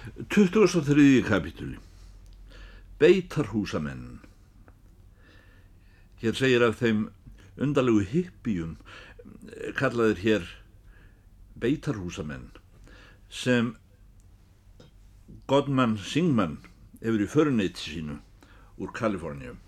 23. 0.00 1.22
kapitúli 1.22 1.76
Beitarhúsamenn 2.98 4.20
Hér 6.22 6.38
segir 6.38 6.64
af 6.64 6.78
þeim 6.80 7.02
undarlegu 7.60 8.06
hippjum 8.08 8.78
kallaðir 9.76 10.22
hér 10.24 10.48
beitarhúsamenn 11.60 12.48
sem 13.28 13.74
Godman 15.52 15.98
Singman 16.00 16.56
hefur 17.02 17.26
í 17.26 17.28
föruneyt 17.36 17.80
sínu 17.84 18.16
úr 18.80 18.96
Kaliforníu. 18.96 19.58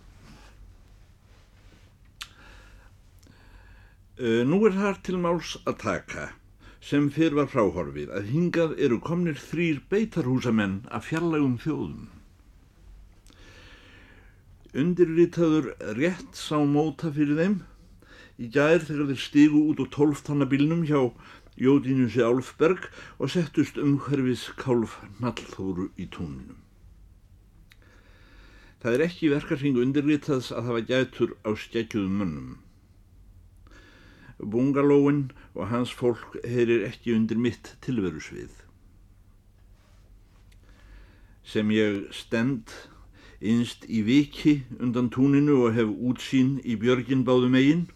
Nú 4.48 4.64
er 4.68 4.78
þar 4.80 5.02
til 5.04 5.20
máls 5.20 5.58
að 5.66 5.82
taka 5.84 6.30
sem 6.82 7.08
fyrr 7.14 7.36
var 7.38 7.50
fráhorfið 7.50 8.10
að 8.16 8.30
hingað 8.32 8.72
eru 8.86 8.98
komnir 9.06 9.38
þrýr 9.38 9.78
beitarhúsamenn 9.92 10.80
af 10.90 11.06
fjarlægum 11.10 11.58
þjóðum. 11.62 12.08
Undirritaður 14.82 15.68
rétt 15.98 16.38
sá 16.38 16.56
móta 16.64 17.12
fyrir 17.14 17.38
þeim 17.38 17.60
í 18.42 18.48
gær 18.56 18.82
þegar 18.88 19.12
þeir 19.12 19.22
stigu 19.26 19.62
út 19.70 19.84
á 19.84 19.86
tólftannabilnum 19.94 20.82
hjá 20.88 21.00
Jódínusi 21.60 22.24
Álfberg 22.24 22.88
og 23.20 23.30
settust 23.30 23.78
umhverfis 23.78 24.48
kálf 24.56 24.96
nallþóru 25.20 25.90
í 26.00 26.08
túninum. 26.10 26.58
Það 28.82 28.96
er 28.96 29.04
ekki 29.06 29.30
verkarhing 29.30 29.78
undirritaðs 29.78 30.48
að 30.50 30.70
hafa 30.70 30.84
gætur 30.88 31.36
á 31.46 31.54
skeggjuðum 31.54 32.16
mönnum. 32.18 32.54
Bungalóin 34.42 35.30
og 35.54 35.68
hans 35.70 35.92
fólk 35.94 36.36
heyrir 36.44 36.86
ekki 36.88 37.14
undir 37.16 37.38
mitt 37.38 37.76
tilverusvið. 37.84 38.50
Sem 41.42 41.70
ég 41.74 42.04
stend 42.14 42.70
innst 43.42 43.86
í 43.90 44.02
viki 44.06 44.62
undan 44.78 45.10
túninu 45.10 45.62
og 45.66 45.74
hef 45.76 45.90
útsýn 45.90 46.60
í 46.62 46.76
björgin 46.78 47.24
báðum 47.26 47.56
eigin, 47.58 47.86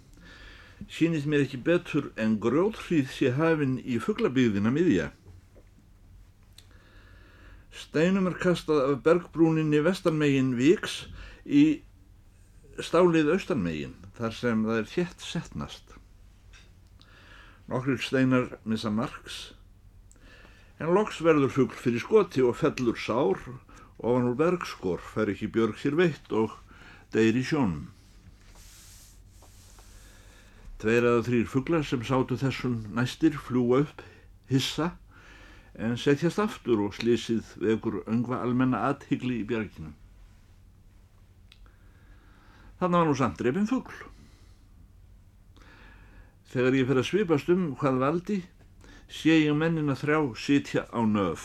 sínist 0.91 1.28
mér 1.30 1.47
ekki 1.47 1.62
betur 1.66 2.11
en 2.20 2.38
gróðhrýð 2.42 3.12
sé 3.14 3.33
hafinn 3.38 3.78
í 3.83 4.00
fugglabíðina 4.03 4.72
miðja. 4.75 5.12
Steinum 7.77 8.27
er 8.31 8.38
kastað 8.41 8.83
af 8.86 9.03
bergbrúninni 9.05 9.83
vestanmegin 9.84 10.55
viks 10.56 11.05
í 11.44 11.83
stálið 12.81 13.34
austanmegin 13.34 13.94
þar 14.16 14.34
sem 14.36 14.64
það 14.64 14.81
er 14.81 14.91
þétt 14.94 15.25
setnast. 15.25 15.97
Nokkur 17.67 17.98
steinar 17.98 18.59
missa 18.62 18.92
margs, 18.95 19.36
en 20.78 20.92
loks 20.95 21.19
verður 21.25 21.50
fugl 21.50 21.75
fyrir 21.81 22.03
skoti 22.05 22.45
og 22.47 22.55
fellur 22.61 22.98
sár 23.00 23.41
ofan 23.98 24.28
úr 24.31 24.36
bergskor 24.39 25.03
fær 25.03 25.33
ekki 25.33 25.48
björg 25.50 25.81
sér 25.81 25.97
veitt 25.98 26.31
og 26.31 26.55
deyri 27.14 27.42
sjónum. 27.42 27.89
Tveir 30.78 31.09
eða 31.09 31.25
þrýr 31.27 31.50
fuglar 31.50 31.84
sem 31.89 32.03
sátu 32.06 32.37
þessum 32.39 32.78
næstir 32.94 33.34
fljúa 33.48 33.83
upp, 33.87 34.03
hissa, 34.53 34.92
en 35.75 35.97
setjast 35.98 36.39
aftur 36.39 36.87
og 36.87 36.94
slísið 36.97 37.56
vekur 37.67 38.03
öngva 38.06 38.44
almenna 38.44 38.87
aðhyggli 38.92 39.41
í 39.41 39.47
björginu. 39.48 39.94
Þannig 42.78 43.00
var 43.00 43.09
nú 43.09 43.17
samt 43.17 43.41
drefin 43.41 43.69
fugl. 43.70 44.05
Þegar 46.57 46.73
ég 46.79 46.87
fer 46.89 46.97
að 46.97 47.05
svipast 47.05 47.49
um 47.53 47.65
hvað 47.77 47.97
valdi, 48.01 48.35
sé 49.12 49.35
ég 49.43 49.57
mennina 49.61 49.93
þrjá 49.93 50.21
sitja 50.41 50.87
á 50.89 51.05
nöf. 51.05 51.43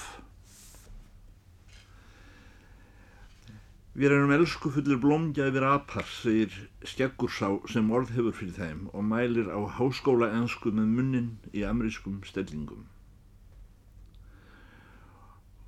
Við 3.92 4.16
erum 4.16 4.32
elsku 4.32 4.72
fullir 4.72 5.02
blómgæfir 5.04 5.67
apar, 5.67 6.08
segir 6.08 6.56
Skeggursá 6.88 7.52
sem 7.73 7.92
orð 7.92 8.16
hefur 8.16 8.38
fyrir 8.39 8.55
þeim 8.55 8.88
og 8.94 9.04
mælir 9.10 9.52
á 9.52 9.60
háskóla 9.82 10.32
ensku 10.39 10.71
með 10.71 10.95
munnin 10.95 11.30
í 11.52 11.67
amerískum 11.67 12.23
stellingum. 12.23 12.88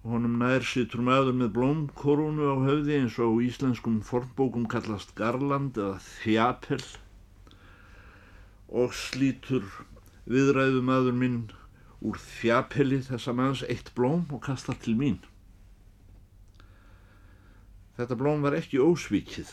Honum 0.07 0.39
nær 0.39 0.63
sittur 0.63 1.03
maður 1.03 1.35
með 1.43 1.55
blómkorunu 1.59 2.47
á 2.47 2.55
höfði 2.63 3.01
eins 3.01 3.19
og 3.19 3.43
íslenskum 3.43 3.99
fornbókum 4.07 4.71
kallast 4.71 5.11
garland 5.19 5.75
eða 5.75 5.99
þjapel 6.07 6.85
og 8.73 8.95
slítur 8.97 9.67
viðræðu 10.25 10.81
maður 10.85 11.19
minn 11.19 11.41
úr 12.03 12.17
þjapeli 12.19 13.03
þessa 13.05 13.35
manns 13.37 13.61
eitt 13.69 13.93
blóm 13.97 14.25
og 14.33 14.41
kastar 14.47 14.79
til 14.83 14.95
mín. 14.99 15.21
Þetta 17.93 18.17
blóm 18.17 18.41
var 18.41 18.57
ekki 18.57 18.81
ósvíkið. 18.81 19.51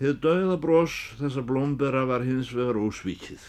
Þið 0.00 0.16
dauða 0.24 0.56
brós 0.60 0.94
þessa 1.20 1.44
blómbera 1.46 2.02
var 2.10 2.26
hins 2.26 2.50
vegar 2.52 2.80
ósvíkið. 2.82 3.44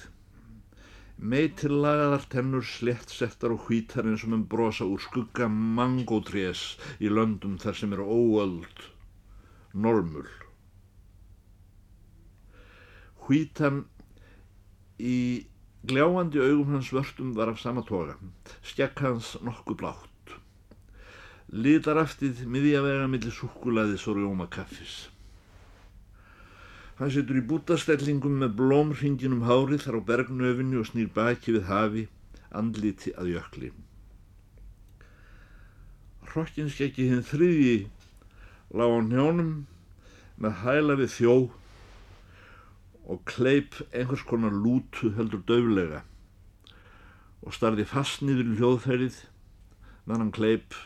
Meitillagaðar 1.16 2.30
tennur 2.30 2.66
slett 2.70 3.10
settar 3.10 3.56
og 3.56 3.66
hvítar 3.66 4.06
eins 4.06 4.28
og 4.28 4.36
með 4.36 4.48
brosa 4.54 4.86
úr 4.86 5.02
skugga 5.02 5.50
mangótrés 5.50 6.76
í 7.02 7.10
löndum 7.10 7.58
þar 7.60 7.82
sem 7.82 7.98
eru 7.98 8.06
óöld, 8.06 8.90
normul. 9.74 10.28
Hvítan 13.26 13.84
í 15.02 15.46
gljáandi 15.86 16.42
augum 16.42 16.76
hans 16.76 16.92
vörstum 16.94 17.34
var 17.38 17.50
af 17.50 17.62
sama 17.62 17.82
toga, 17.86 18.18
skekk 18.62 19.02
hans 19.06 19.34
nokkuð 19.46 19.80
blátt. 19.82 20.36
Litaraftið 21.54 22.46
miðjavega 22.50 23.10
millir 23.10 23.34
sukkulaðis 23.34 24.06
og 24.10 24.20
rjóma 24.20 24.48
kaffis. 24.52 24.96
Hann 27.00 27.12
setur 27.12 27.42
í 27.42 27.44
bútastellingum 27.50 28.38
með 28.42 28.54
blómringinum 28.60 29.44
hárið 29.46 29.84
þar 29.84 30.00
á 30.00 30.08
bergnöfinni 30.10 30.80
og 30.80 30.88
snýr 30.90 31.10
baki 31.18 31.58
við 31.58 31.68
hafi, 31.70 32.06
andliti 32.56 33.12
að 33.20 33.34
jökli. 33.34 33.72
Hrokkinskekki 36.30 37.10
hinn 37.10 37.26
þriði 37.26 37.76
lág 38.76 38.96
á 38.96 39.00
hnjónum 39.02 39.52
með 40.42 40.62
hæla 40.64 40.96
við 41.02 41.14
þjó 41.18 41.36
og 43.06 43.22
kleip 43.30 43.78
einhvers 43.92 44.26
konar 44.26 44.54
lútu 44.54 45.12
heldur 45.18 45.44
döflega 45.48 46.02
og 47.46 47.54
starði 47.54 47.86
fast 47.86 48.24
niður 48.26 48.50
í 48.50 48.58
hljóðferðið 48.60 49.22
meðan 50.06 50.24
hann 50.26 50.36
kleip 50.40 50.78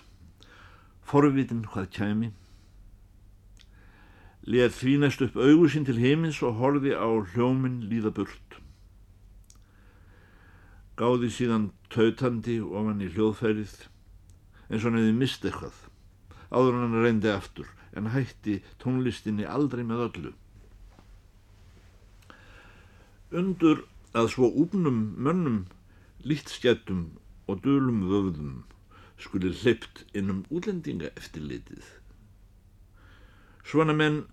forvitin 1.09 1.66
hvað 1.72 1.91
kæmi 1.96 2.31
leð 4.50 4.74
því 4.75 4.96
næst 5.03 5.22
upp 5.24 5.38
augu 5.38 5.68
sín 5.72 5.85
til 5.88 6.00
heimins 6.02 6.41
og 6.46 6.58
horfi 6.59 6.96
á 6.96 7.06
hljóminn 7.06 7.84
líða 7.91 8.12
burt. 8.16 8.56
Gáði 10.97 11.29
síðan 11.31 11.69
tautandi 11.94 12.58
ofan 12.63 13.03
í 13.03 13.12
hljóðfærið 13.13 13.75
eins 14.69 14.81
og 14.81 14.90
hann 14.90 15.00
hefði 15.00 15.16
mist 15.19 15.46
eitthvað 15.46 15.78
áður 16.50 16.79
hann 16.79 16.97
reyndi 17.03 17.29
aftur 17.31 17.69
en 17.97 18.09
hætti 18.13 18.59
tónlistinni 18.81 19.46
aldrei 19.46 19.84
með 19.85 20.06
öllu 20.08 20.34
undur 23.31 23.84
að 24.17 24.31
svo 24.34 24.50
úpnum 24.50 25.00
mönnum 25.22 25.59
lítskjættum 26.25 27.06
og 27.47 27.62
dölum 27.66 28.01
vöfðum 28.09 28.63
skuli 29.22 29.51
hleypt 29.53 30.06
innum 30.17 30.45
útlendinga 30.50 31.12
eftir 31.19 31.45
litið. 31.45 31.85
Svona 33.63 33.94
menn 33.94 34.23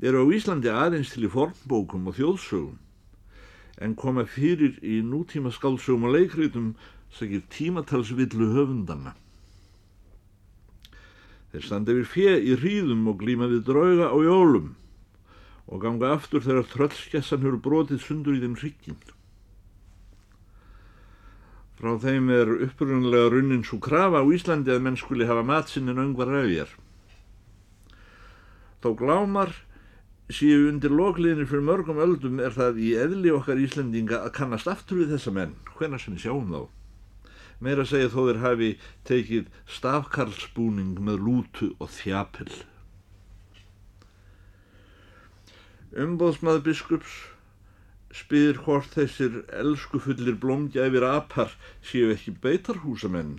eru 0.00 0.22
á 0.22 0.26
Íslandi 0.30 0.70
aðeins 0.70 1.10
til 1.14 1.26
í 1.26 1.32
formbókum 1.32 2.06
og 2.06 2.18
þjóðsögum 2.20 2.78
en 3.82 3.96
koma 3.98 4.24
fyrir 4.24 4.78
í 4.80 5.02
nútíma 5.04 5.50
skálsögum 5.52 6.06
og 6.08 6.16
leikritum 6.16 6.74
sakir 7.12 7.42
tímatalsvillu 7.52 8.52
höfundanna. 8.54 9.16
Þeir 11.50 11.64
standa 11.66 11.92
yfir 11.96 12.10
fjö 12.12 12.32
í 12.40 12.56
hríðum 12.60 13.06
og 13.10 13.20
glíma 13.22 13.50
við 13.50 13.66
drauga 13.68 14.12
á 14.12 14.16
jólum 14.22 14.74
og 15.66 15.82
ganga 15.82 16.12
aftur 16.14 16.44
þegar 16.44 16.68
tröllskessan 16.70 17.42
hefur 17.42 17.60
brotið 17.62 18.02
sundur 18.04 18.36
í 18.36 18.42
þeim 18.42 18.56
hrykkin. 18.60 18.98
Frá 21.76 21.92
þeim 22.00 22.30
er 22.32 22.50
upprunnulega 22.64 23.32
runnin 23.34 23.64
svo 23.66 23.76
krafa 23.84 24.22
á 24.22 24.26
Íslandi 24.32 24.72
að 24.72 24.84
menn 24.86 24.96
skuli 24.96 25.26
hafa 25.28 25.42
matsinnin 25.44 26.00
öngvar 26.00 26.30
ræðjar. 26.32 26.70
Þó 28.80 28.94
glámar 28.96 29.52
síu 30.32 30.70
undir 30.70 30.94
lokliðinni 30.94 31.44
fyrir 31.50 31.66
mörgum 31.66 32.00
öldum 32.02 32.40
er 32.40 32.54
það 32.54 32.80
í 32.82 32.94
eðli 33.02 33.34
okkar 33.34 33.60
Íslandinga 33.60 34.22
að 34.22 34.32
kannast 34.38 34.70
aftur 34.70 35.02
við 35.02 35.12
þessa 35.16 35.34
menn, 35.36 35.52
hvenna 35.76 36.00
sem 36.00 36.16
sjáum 36.18 36.48
þá. 36.54 36.62
Meira 37.60 37.84
segja 37.88 38.08
þó 38.12 38.22
þeir 38.28 38.40
hafi 38.42 38.70
tekið 39.08 39.52
stafkarlsbúning 39.76 40.96
með 41.02 41.22
lútu 41.28 41.70
og 41.76 41.92
þjapil. 41.98 42.50
Umbóðsmaður 45.96 46.62
biskups 46.66 47.12
spyr 48.16 48.58
hvort 48.64 48.92
þessir 48.96 49.38
elskufullir 49.60 50.36
blómgjæfir 50.40 51.04
apar 51.08 51.54
séu 51.84 52.10
ekki 52.14 52.34
beitarhúsamenn. 52.42 53.38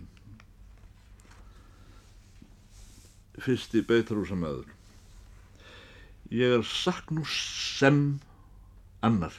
Fyrsti 3.38 3.84
beitarhúsamæður. 3.86 4.72
Ég 6.34 6.58
er 6.58 6.66
saknus 6.66 7.36
sem 7.78 8.02
annar. 9.06 9.36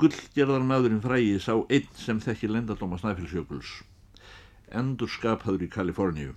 Guldgerðar 0.00 0.66
maðurinn 0.66 1.04
fræði 1.04 1.38
sá 1.44 1.54
einn 1.60 1.88
sem 1.96 2.20
þekki 2.24 2.50
lendadóma 2.50 2.98
Snæfellsjökuls. 3.00 3.72
Endur 4.80 5.10
skaphaður 5.10 5.66
í 5.66 5.70
Kaliforníu. 5.70 6.34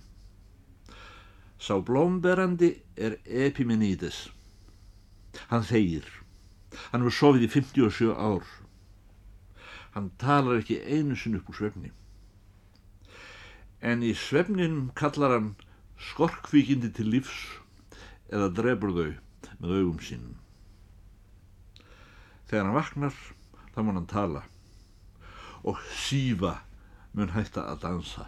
Sá 1.58 1.78
blómberandi 1.80 2.74
er 2.96 3.18
Epimenides. 3.24 4.28
Hann 5.50 5.66
þegir. 5.66 6.06
Hann 6.92 7.04
hefur 7.04 7.18
sofið 7.18 7.46
í 7.46 7.50
57 7.54 8.12
ár. 8.14 8.46
Hann 9.94 10.10
talar 10.18 10.60
ekki 10.60 10.80
einu 10.82 11.16
sinn 11.18 11.36
upp 11.38 11.50
úr 11.52 11.60
svefni. 11.60 11.92
En 13.84 14.02
í 14.02 14.14
svefninum 14.16 14.88
kallar 14.98 15.36
hann 15.36 15.52
skorkvíkindi 16.00 16.90
til 16.96 17.10
lífs 17.12 17.36
eða 18.32 18.50
drefur 18.56 18.94
þau 18.96 19.12
með 19.60 19.76
augum 19.78 20.00
sínum. 20.02 20.34
Þegar 22.48 22.66
hann 22.66 22.78
vaknar, 22.78 23.14
þá 23.74 23.78
mun 23.82 24.00
hann 24.00 24.10
tala 24.10 24.44
og 25.64 25.80
sífa 25.96 26.58
mun 27.16 27.32
hætta 27.32 27.64
að 27.70 27.84
dansa. 27.86 28.26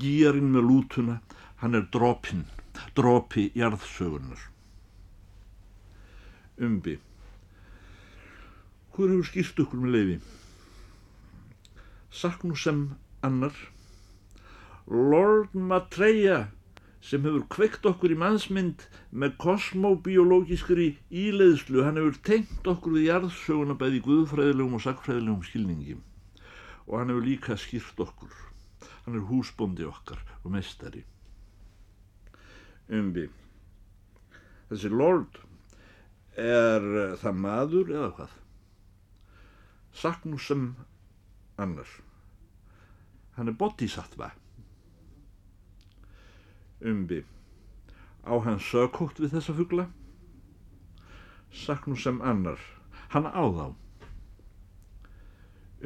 Gýjarinn 0.00 0.52
með 0.54 0.68
lútuna, 0.68 1.16
hann 1.60 1.76
er 1.76 1.88
dropinn, 1.92 2.46
dropi 2.96 3.50
jarðsögunar. 3.58 4.46
Umbi. 6.60 6.98
Hvor 8.92 9.08
hefur 9.08 9.28
skýrt 9.30 9.60
okkur 9.62 9.80
með 9.80 9.94
leiði? 9.96 10.16
Saknú 12.12 12.56
sem 12.58 12.82
annar. 13.24 13.54
Lord 14.90 15.54
Maitreya 15.54 16.50
sem 17.00 17.24
hefur 17.24 17.46
kveikt 17.54 17.86
okkur 17.88 18.12
í 18.12 18.18
mannsmynd 18.20 18.84
með 19.10 19.38
kosmobiológiskri 19.40 20.90
íleiðslu, 21.08 21.80
hann 21.86 21.96
hefur 21.96 22.18
tengt 22.28 22.68
okkur 22.68 22.98
við 22.98 23.08
jarðsöguna 23.08 23.76
bæði 23.80 24.02
guðfræðilegum 24.04 24.76
og 24.76 24.84
sagfræðilegum 24.84 25.44
skilningi 25.48 25.96
og 26.90 26.96
hann 26.98 27.12
hefur 27.12 27.24
líka 27.24 27.56
skýrt 27.56 28.02
okkur. 28.04 28.34
Hann 29.06 29.16
er 29.16 29.28
húsbóndi 29.30 29.86
okkar 29.88 30.20
og 30.42 30.52
mestari. 30.52 31.06
Umbi. 32.90 33.28
Þessi 34.68 34.90
Lord 34.92 35.38
er 36.36 37.16
það 37.22 37.40
maður 37.46 37.94
eða 37.96 38.12
hvað? 38.18 38.36
Saknú 40.02 40.38
sem 40.38 40.68
annar. 41.58 41.88
Hann 43.36 43.50
er 43.50 43.58
bodhisattva 43.58 44.30
umbi. 46.80 47.24
Á 48.24 48.32
hann 48.44 48.60
sökótt 48.60 49.20
við 49.20 49.36
þessa 49.36 49.54
fuggla? 49.56 49.86
Saknú 51.52 51.96
sem 51.96 52.20
annar. 52.22 52.60
Hann 53.12 53.28
á 53.28 53.44
þá. 53.44 53.66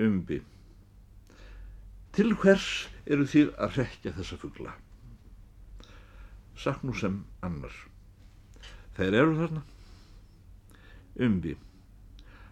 Umbi. 0.05 0.41
Til 2.15 2.35
hvers 2.39 2.89
eru 3.07 3.27
þið 3.27 3.55
að 3.59 3.79
rekja 3.81 4.15
þessa 4.19 4.39
fuggla? 4.39 4.75
Saknú 6.59 6.95
sem 6.99 7.23
annar. 7.43 7.75
Þeir 8.95 9.21
eru 9.23 9.39
þarna. 9.39 9.65
Umbi. 11.15 11.57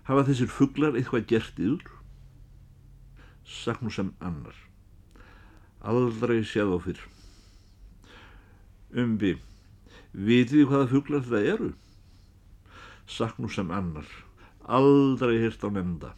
Hafa 0.06 0.26
þessir 0.28 0.50
fugglar 0.50 0.98
eitthvað 0.98 1.28
gert 1.30 1.58
yður? 1.58 1.86
Saknú 3.42 3.90
sem 3.90 4.12
annar. 4.22 4.54
Aldrei 5.82 6.42
séð 6.46 6.74
á 6.74 6.78
fyrr. 6.82 7.02
Umbi 8.92 9.36
vitið 10.12 10.68
hvaða 10.68 10.90
fuglar 10.90 11.24
það 11.26 11.48
eru? 11.54 11.70
Saknú 13.08 13.48
sem 13.50 13.70
annar. 13.72 14.08
Aldrei 14.62 15.40
hirt 15.42 15.64
á 15.64 15.68
nefnda. 15.72 16.12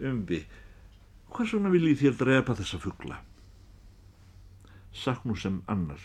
Umbi 0.00 0.44
hvers 1.30 1.54
vegna 1.54 1.70
viljið 1.72 2.00
þér 2.02 2.16
drepa 2.20 2.56
þessa 2.58 2.80
fugla? 2.82 3.20
Saknú 4.92 5.36
sem 5.38 5.60
annar. 5.70 6.02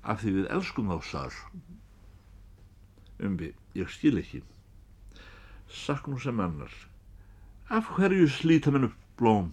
Af 0.00 0.22
því 0.22 0.36
við 0.38 0.50
elskum 0.54 0.92
þá 0.92 1.28
sar 3.20 3.28
umbi 3.28 3.52
ég 3.74 3.88
skil 3.88 4.18
ekki 4.18 4.42
saknú 5.68 6.18
sem 6.18 6.40
annar 6.40 6.72
af 7.68 7.86
hverju 7.96 8.28
slíta 8.28 8.70
menn 8.72 8.88
upp 8.88 8.96
blóm 9.18 9.52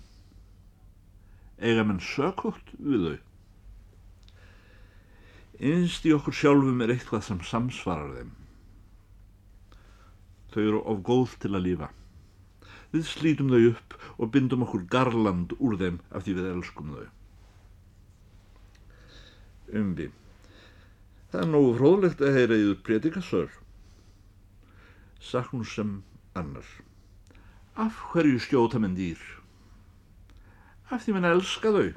eiga 1.60 1.84
menn 1.84 2.00
sökótt 2.00 2.72
við 2.80 3.08
þau 3.08 3.18
Innst 5.58 6.06
í 6.06 6.14
okkur 6.14 6.36
sjálfum 6.38 6.84
er 6.86 6.92
eitthvað 6.94 7.24
sem 7.26 7.40
samsvarar 7.42 8.12
þeim. 8.14 8.28
Þau 10.54 10.60
eru 10.62 10.82
of 10.92 11.00
góð 11.02 11.34
til 11.42 11.50
að 11.58 11.64
lífa. 11.66 11.88
Við 12.94 13.08
slítum 13.10 13.50
þau 13.50 13.64
upp 13.72 13.96
og 14.22 14.30
bindum 14.36 14.68
okkur 14.68 14.86
garland 14.86 15.56
úr 15.58 15.80
þeim 15.82 15.98
af 16.14 16.28
því 16.28 16.36
við 16.38 16.52
elskum 16.52 16.94
þau. 16.94 17.10
Umbi. 19.82 20.12
Það 21.32 21.42
er 21.44 21.50
nógu 21.52 21.72
fróðlegt 21.80 22.22
að 22.24 22.38
heyra 22.40 22.58
í 22.58 22.68
þú 22.68 22.76
predikasör. 22.88 23.50
Saknum 25.20 25.66
sem 25.68 25.98
annar. 26.38 26.68
Af 27.76 27.98
hverju 28.12 28.40
skjóta 28.42 28.80
menn 28.80 28.96
dýr? 28.98 29.20
Af 30.90 31.04
því 31.04 31.18
menn 31.18 31.32
elska 31.34 31.74
þau. 31.76 31.90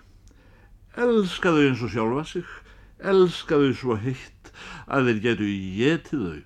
Elska 0.99 1.55
þau 1.55 1.62
eins 1.69 1.85
og 1.87 1.94
sjálfa 1.94 2.27
sig 2.27 2.50
elska 3.00 3.59
þau 3.61 3.73
svo 3.77 3.97
heitt 4.00 4.50
að 4.91 5.09
þeir 5.09 5.21
getu 5.25 5.49
getið 5.79 6.25
þau. 6.26 6.41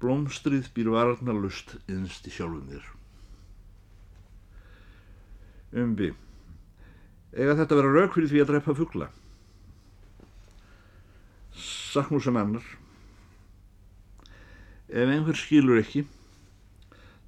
Blómstrið 0.00 0.70
býr 0.76 0.92
varnarlust 0.94 1.76
innst 1.90 2.28
í 2.28 2.32
sjálfum 2.32 2.70
þér. 2.70 2.86
Umbi, 5.80 6.08
eiga 7.36 7.54
þetta 7.60 7.76
vera 7.78 7.92
rauk 7.94 8.16
fyrir 8.16 8.32
því 8.32 8.40
að 8.42 8.52
drepa 8.54 8.76
fuggla. 8.78 9.10
Saknú 11.90 12.20
sem 12.22 12.36
annar. 12.38 12.62
Ef 14.86 15.10
einhver 15.10 15.38
skilur 15.38 15.80
ekki, 15.80 16.04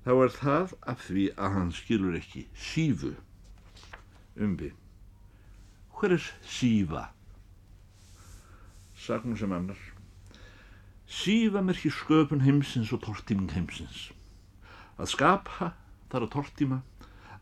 þá 0.05 0.13
er 0.15 0.31
það 0.37 0.75
af 0.93 1.01
því 1.09 1.25
að 1.35 1.57
hann 1.57 1.73
skilur 1.75 2.19
ekki 2.19 2.45
sífu. 2.55 3.11
Umbi. 4.39 4.71
Hver 5.99 6.15
er 6.15 6.29
sífa? 6.47 7.09
Sagnum 9.03 9.35
sem 9.39 9.53
annar. 9.55 9.83
Sífa 11.11 11.65
merkir 11.67 11.91
sköpun 11.95 12.47
heimsins 12.47 12.95
og 12.95 13.03
tortíming 13.03 13.51
heimsins. 13.51 14.13
Að 14.95 15.11
skapa 15.17 15.73
þar 16.13 16.29
að 16.29 16.33
tortíma, 16.37 16.81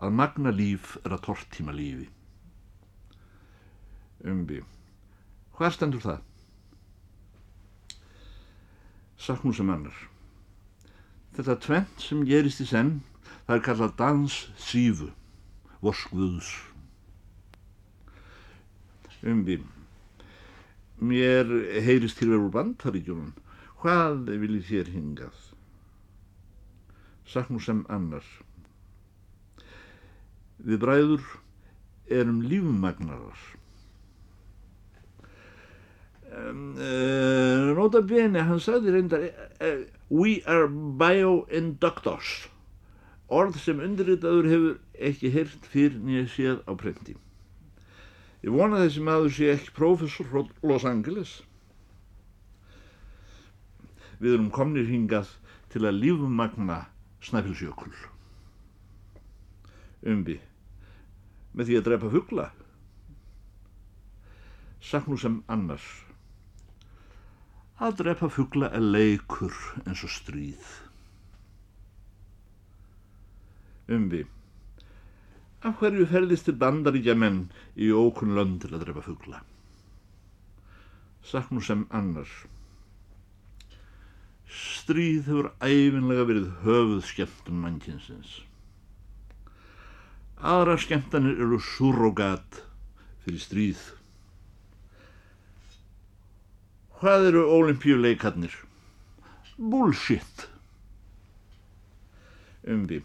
að 0.01 0.17
magna 0.17 0.57
líf 0.57 0.97
er 1.05 1.19
að 1.19 1.27
tortíma 1.29 1.77
lífi. 1.77 2.09
Umbi. 4.25 4.65
Hvað 5.61 5.77
stendur 5.77 6.05
það? 6.09 6.27
Sagnum 9.21 9.55
sem 9.57 9.71
annar. 9.73 9.97
Þetta 11.37 11.59
tvent 11.67 12.07
sem 12.07 12.25
gerist 12.27 12.63
í 12.65 12.67
senn, 12.71 12.97
það 13.47 13.57
er 13.57 13.65
kallað 13.69 13.95
dans 14.01 14.41
sífu, 14.59 15.13
vorskvöðs 15.85 16.51
umbi 19.21 19.59
mér 21.01 21.49
heyrist 21.85 22.19
til 22.21 22.31
verður 22.31 22.53
bandaríkjunum. 22.55 23.33
Hvað 23.81 24.29
viljið 24.41 24.67
þér 24.69 24.91
hingað? 24.95 25.43
Saknum 27.29 27.61
sem 27.65 27.85
annar 27.89 28.27
við 30.61 30.81
bræður 30.83 31.25
erum 32.13 32.43
lífmagnarar 32.45 33.39
um, 33.39 33.60
uh, 36.31 37.73
nota 37.79 38.03
bene 38.03 38.45
hann 38.49 38.63
sagði 38.63 38.95
reyndar 38.97 39.27
uh, 39.31 39.81
we 40.09 40.39
are 40.47 40.69
bioinductors 40.71 42.37
orð 43.31 43.59
sem 43.63 43.83
undirritaður 43.83 44.53
hefur 44.53 44.79
ekki 45.11 45.35
heyrt 45.35 45.67
fyrir 45.73 45.99
nýja 46.05 46.29
séð 46.37 46.63
á 46.67 46.73
prenti 46.79 47.17
Ég 48.41 48.53
vona 48.57 48.79
þessi 48.81 49.03
maður 49.05 49.35
sé 49.37 49.51
ekki 49.53 49.73
prófessor 49.77 50.29
frá 50.31 50.45
Los 50.65 50.87
Angeles. 50.89 51.33
Við 54.21 54.37
erum 54.37 54.49
komnir 54.55 54.89
hingað 54.89 55.35
til 55.73 55.85
að 55.85 55.99
lífmagna 56.01 56.79
Snæfellsjökull. 57.25 57.93
Umbi, 60.09 60.39
með 61.53 61.69
því 61.69 61.77
að 61.77 61.87
drepa 61.89 62.13
fuggla. 62.15 62.47
Saknú 64.81 65.21
sem 65.21 65.43
annars. 65.53 65.85
Að 67.81 67.97
drepa 68.03 68.29
fuggla 68.29 68.69
er 68.77 68.85
leikur 68.85 69.55
eins 69.87 70.05
og 70.05 70.13
stríð. 70.13 70.75
Umbi, 73.91 74.25
Af 75.61 75.77
hverju 75.77 76.07
ferðist 76.09 76.47
til 76.49 76.57
bandaríkja 76.57 77.13
menn 77.21 77.43
í 77.77 77.91
ókunn 77.93 78.33
lönd 78.37 78.63
til 78.63 78.71
að 78.73 78.87
drepa 78.87 79.03
fuggla? 79.05 79.43
Saknú 81.21 81.61
sem 81.61 81.83
annars. 81.93 82.33
Stríð 84.49 85.29
hefur 85.29 85.51
æfinlega 85.61 86.25
verið 86.31 86.47
höfuð 86.65 87.03
skemmtum 87.11 87.61
mannkynsins. 87.61 88.39
Aðra 90.41 90.79
skemmtanir 90.81 91.37
eru 91.45 91.61
surrogat 91.61 92.63
fyrir 93.27 93.45
stríð. 93.45 93.83
Hvað 97.01 97.31
eru 97.31 97.47
olimpíuleikarnir? 97.49 98.53
Bullshit. 99.57 100.43
Umbi. 102.69 102.99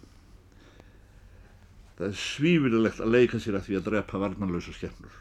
Það 1.95 2.09
er 2.09 2.17
svífilegt 2.19 2.99
að 2.99 3.15
leika 3.15 3.39
sér 3.39 3.55
að 3.55 3.69
því 3.69 3.77
að 3.79 3.87
drepa 3.87 4.19
varnanlösa 4.19 4.75
skemmur. 4.75 5.15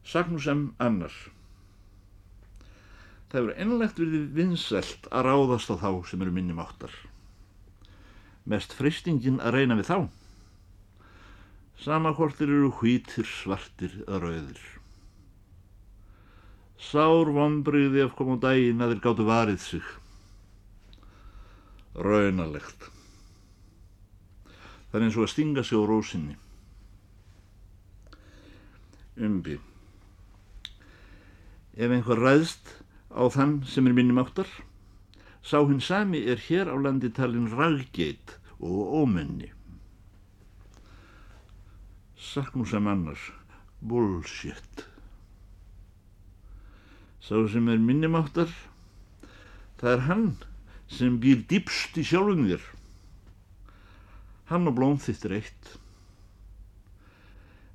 Sagnum 0.00 0.40
sem 0.40 0.64
annars. 0.80 1.20
Það 3.28 3.38
hefur 3.42 3.54
ennlegt 3.66 4.00
verið 4.00 4.26
vinsælt 4.40 5.12
að 5.12 5.28
ráðast 5.28 5.68
á 5.68 5.76
þá 5.76 5.90
sem 6.08 6.24
eru 6.24 6.32
minnum 6.40 6.64
áttar. 6.64 6.96
Mest 8.48 8.72
freystingin 8.80 9.44
að 9.44 9.60
reyna 9.60 9.76
við 9.76 9.92
þá. 9.92 9.98
Sama 11.84 12.16
hvort 12.16 12.40
þeir 12.40 12.56
eru 12.62 12.76
hvítir, 12.80 13.28
svartir 13.28 14.00
eða 14.06 14.24
rauðir. 14.24 14.79
Sár 16.80 17.28
vonbriði 17.36 18.06
af 18.06 18.14
kom 18.16 18.32
á 18.32 18.36
daginn 18.40 18.80
að 18.80 18.94
þeir 18.94 19.02
gáttu 19.04 19.26
varið 19.28 19.60
sig. 19.60 19.90
Raunalegt. 21.92 22.88
Það 24.88 24.96
er 24.98 25.04
eins 25.06 25.18
og 25.18 25.26
að 25.26 25.32
stinga 25.34 25.64
sig 25.66 25.76
á 25.76 25.84
rósinni. 25.84 26.36
Umbi. 29.20 29.58
Ef 31.76 31.92
einhver 31.92 32.24
ræðst 32.24 32.72
á 33.12 33.28
þann 33.28 33.60
sem 33.68 33.86
er 33.86 33.94
minnum 33.96 34.22
áttar, 34.22 34.48
sá 35.44 35.60
hinn 35.60 35.84
sami 35.84 36.24
er 36.32 36.40
hér 36.48 36.72
á 36.72 36.76
landi 36.80 37.12
talin 37.12 37.50
raggeit 37.52 38.38
og 38.58 39.04
ómenni. 39.04 39.52
Saknum 42.16 42.66
sem 42.68 42.88
annars, 42.88 43.30
bullshit. 43.80 44.89
Sá 47.20 47.36
sem 47.52 47.68
er 47.68 47.80
minnum 47.80 48.16
áttar, 48.16 48.48
það 49.80 49.92
er 49.92 50.04
hann 50.08 50.28
sem 50.90 51.18
býr 51.20 51.44
dýpst 51.50 51.98
í 52.00 52.04
sjálfum 52.06 52.46
þér. 52.48 52.64
Hann 54.50 54.66
og 54.66 54.76
blóm 54.78 54.96
þitt 54.98 55.26
er 55.28 55.36
eitt. 55.38 55.74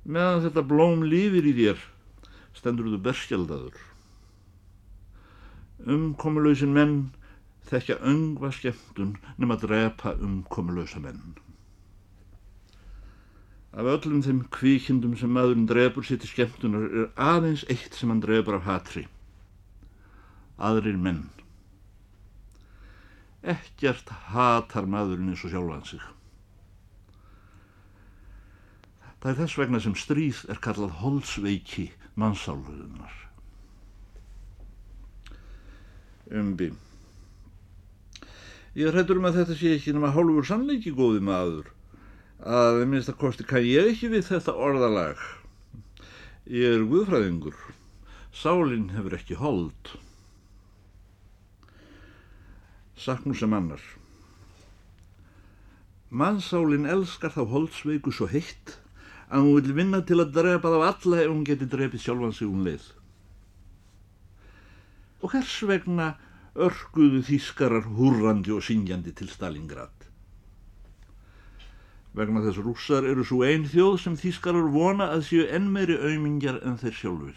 Meðan 0.04 0.42
þetta 0.44 0.66
blóm 0.66 1.06
lífir 1.06 1.46
í 1.46 1.54
þér, 1.56 1.80
stendur 2.58 2.90
þú 2.90 3.00
berskjaldadur. 3.06 3.78
Umkomulausin 5.86 6.74
menn 6.74 6.98
þekkja 7.70 7.98
öngva 8.06 8.52
skemmtun 8.54 9.16
nema 9.38 9.56
að 9.56 9.66
drepa 9.66 10.14
umkomulausa 10.22 11.00
menn. 11.02 11.36
Af 13.76 13.88
öllum 13.92 14.22
þeim 14.24 14.44
kvíkindum 14.54 15.16
sem 15.20 15.32
maðurinn 15.36 15.66
drefur 15.68 16.06
sér 16.06 16.20
til 16.22 16.30
skemmtunar 16.30 16.86
er 16.86 17.10
aðeins 17.20 17.66
eitt 17.72 17.96
sem 17.96 18.12
hann 18.12 18.22
drefur 18.24 18.56
af 18.60 18.68
hatri. 18.68 19.04
Aðrir 20.56 20.96
menn. 20.96 21.26
Ekkert 23.46 24.08
hatar 24.32 24.88
maðurinn 24.90 25.34
eins 25.34 25.44
og 25.44 25.52
sjálfan 25.52 25.84
sig. 25.86 26.02
Það 29.20 29.30
er 29.32 29.38
þess 29.42 29.58
vegna 29.60 29.82
sem 29.82 29.94
stríð 29.98 30.40
er 30.52 30.58
kallað 30.62 30.98
holsveiki 31.02 31.90
mannsáluðunar. 32.20 33.14
Umbi. 36.40 36.72
Ég 38.76 38.92
hrættur 38.92 39.20
um 39.20 39.28
að 39.28 39.40
þetta 39.40 39.56
sé 39.56 39.72
ekki 39.76 39.94
nema 39.96 40.12
hálfur 40.14 40.46
sannleiki 40.46 40.92
góði 40.96 41.22
maður. 41.24 41.70
Að 42.44 42.82
minnst 42.90 43.08
að 43.12 43.20
kosti 43.22 43.46
kann 43.48 43.64
ég 43.64 43.92
ekki 43.92 44.10
við 44.12 44.26
þetta 44.28 44.56
orðalag. 44.66 45.22
Ég 46.46 46.76
er 46.76 46.88
guðfræðingur. 46.90 47.56
Sálinn 48.36 48.90
hefur 48.92 49.16
ekki 49.16 49.38
hold. 49.40 49.96
Saknum 52.96 53.36
sem 53.36 53.52
annar. 53.52 53.82
Mannsálinn 56.10 56.88
elskar 56.88 57.34
þá 57.34 57.42
holdsveiku 57.50 58.12
svo 58.14 58.28
heitt 58.30 58.78
að 59.28 59.42
hún 59.42 59.56
vil 59.58 59.74
vinna 59.76 60.00
til 60.06 60.20
að 60.22 60.32
drepa 60.36 60.70
þá 60.72 60.78
alla 60.86 61.18
ef 61.24 61.32
hún 61.32 61.44
geti 61.44 61.66
drepið 61.68 62.02
sjálfan 62.02 62.36
sig 62.36 62.48
um 62.48 62.62
leið. 62.64 62.86
Og 65.20 65.34
hvers 65.34 65.56
vegna 65.68 66.14
örguðu 66.54 67.20
þýskarar 67.26 67.90
húrrandi 67.98 68.54
og 68.54 68.64
syngjandi 68.64 69.12
til 69.18 69.28
Stalingrad? 69.28 70.06
Vegna 72.16 72.40
þess 72.46 72.62
rússar 72.64 73.04
eru 73.04 73.26
svo 73.28 73.42
ein 73.44 73.66
þjóð 73.68 73.98
sem 74.00 74.16
þýskarar 74.16 74.70
vona 74.72 75.10
að 75.12 75.26
séu 75.28 75.50
enn 75.52 75.68
meiri 75.74 75.98
auðmingjar 76.00 76.62
en 76.64 76.78
þeir 76.80 76.96
sjálfur. 77.02 77.36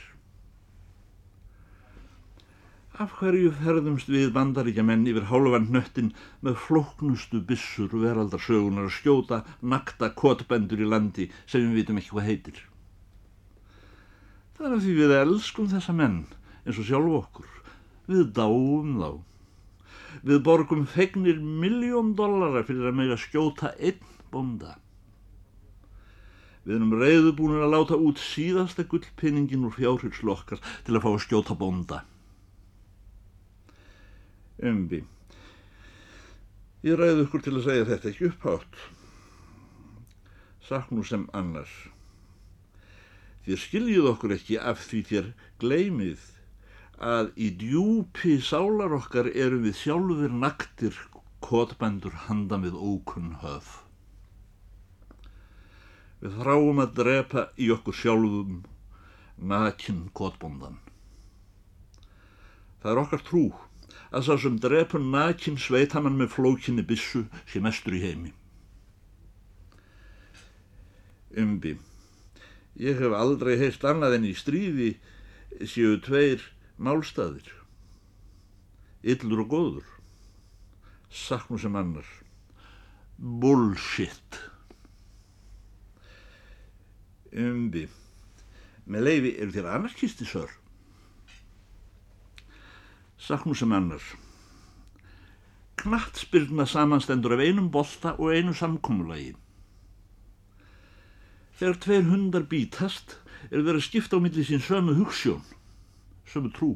Af 2.99 3.13
hverju 3.15 3.53
ferðumst 3.55 4.09
við 4.11 4.33
bandaríkja 4.35 4.83
menn 4.83 5.05
yfir 5.07 5.29
hálfand 5.29 5.69
nöttin 5.71 6.09
með 6.43 6.57
flóknustu 6.65 7.39
bissur 7.47 7.93
veraldarsögunar 8.01 8.89
að 8.89 8.97
skjóta 8.97 9.37
nakta 9.73 10.09
kotbendur 10.21 10.83
í 10.83 10.87
landi 10.93 11.29
sem 11.45 11.63
við 11.63 11.77
vitum 11.77 12.01
ekki 12.01 12.11
hvað 12.11 12.27
heitir? 12.27 12.59
Það 14.57 14.67
er 14.67 14.75
að 14.75 14.83
því 14.83 14.97
við 14.97 15.15
elskum 15.21 15.71
þessa 15.71 15.95
menn 16.01 16.19
eins 16.65 16.81
og 16.83 16.89
sjálf 16.89 17.15
okkur. 17.21 17.47
Við 18.11 18.35
dáum 18.41 18.91
þá. 18.99 19.09
Við 20.27 20.43
borgum 20.51 20.83
fegnir 20.97 21.39
miljón 21.39 22.11
dollara 22.19 22.67
fyrir 22.67 22.91
að 22.91 22.99
mega 22.99 23.21
skjóta 23.23 23.71
einn 23.79 24.03
bonda. 24.35 24.75
Við 26.67 26.81
erum 26.81 26.99
reyðubúinir 26.99 27.63
að 27.63 27.77
láta 27.77 27.95
út 27.95 28.19
síðasta 28.19 28.83
gullpinningin 28.83 29.63
úr 29.71 29.79
fjárhylslokkar 29.79 30.59
til 30.83 30.99
að 30.99 31.05
fá 31.07 31.13
að 31.15 31.21
skjóta 31.29 31.55
bonda 31.55 32.03
umbi. 34.63 35.03
Ég 36.83 36.95
ræði 36.95 37.25
ykkur 37.25 37.43
til 37.43 37.55
að 37.57 37.65
segja 37.67 37.87
þetta 37.89 38.09
ekki 38.11 38.27
upphátt. 38.29 38.81
Saknú 40.63 41.03
sem 41.03 41.25
annars. 41.35 41.73
Þér 43.43 43.61
skiljið 43.63 44.09
okkur 44.13 44.35
ekki 44.35 44.59
af 44.71 44.83
því 44.85 45.01
þér 45.09 45.29
gleymið 45.59 46.25
að 46.99 47.31
í 47.39 47.49
djúpi 47.59 48.37
sálar 48.43 48.93
okkar 48.95 49.31
erum 49.31 49.63
við 49.67 49.77
sjálfur 49.79 50.35
naktir 50.35 50.97
kotbændur 51.43 52.15
handa 52.27 52.59
með 52.59 52.75
ókunn 52.75 53.37
höf. 53.43 53.79
Við 56.19 56.35
þráum 56.41 56.83
að 56.83 56.95
drepa 56.99 57.45
í 57.55 57.69
okkur 57.71 57.95
sjálfum 57.95 58.59
nakinn 59.39 60.09
kotbóndan. 60.11 60.81
Það 62.83 62.91
er 62.91 63.01
okkar 63.03 63.23
trú 63.27 63.45
að 64.09 64.25
sá 64.25 64.35
sem 64.41 64.57
drepur 64.61 65.01
nakin 65.03 65.59
sveitamann 65.61 66.17
með 66.17 66.33
flókinni 66.35 66.85
bissu 66.85 67.25
sé 67.49 67.61
mestur 67.61 67.97
í 67.97 68.01
heimi. 68.03 68.33
Umbi. 71.37 71.75
Ég 72.79 72.97
hef 73.01 73.13
aldrei 73.13 73.57
heilt 73.59 73.83
annað 73.85 74.17
en 74.17 74.27
í 74.29 74.33
stríði 74.37 74.89
séu 75.67 75.99
tveir 76.01 76.43
málstaðir. 76.77 77.49
Yllur 79.03 79.45
og 79.45 79.51
góður. 79.53 79.89
Saknum 81.09 81.61
sem 81.61 81.75
annar. 81.75 82.07
Bullshit. 83.17 84.41
Umbi. 87.29 87.85
Með 88.89 89.05
leifi 89.05 89.35
eru 89.37 89.53
þér 89.53 89.69
anarkistisör 89.75 90.58
saknum 93.19 93.55
sem 93.55 93.71
annar. 93.75 94.03
Knattspyrna 95.79 96.65
samanstendur 96.65 97.35
af 97.35 97.43
einum 97.43 97.69
bolta 97.71 98.15
og 98.17 98.33
einu 98.33 98.55
samkómulagi. 98.55 99.35
Þegar 101.59 101.79
tveir 101.83 102.05
hundar 102.07 102.45
bítast 102.47 103.17
er 103.51 103.63
að 103.63 103.83
skipta 103.83 104.19
á 104.19 104.23
milli 104.23 104.43
sín 104.47 104.63
sömu 104.63 104.95
hugssjón, 104.95 105.43
sömu 106.27 106.51
trú. 106.55 106.73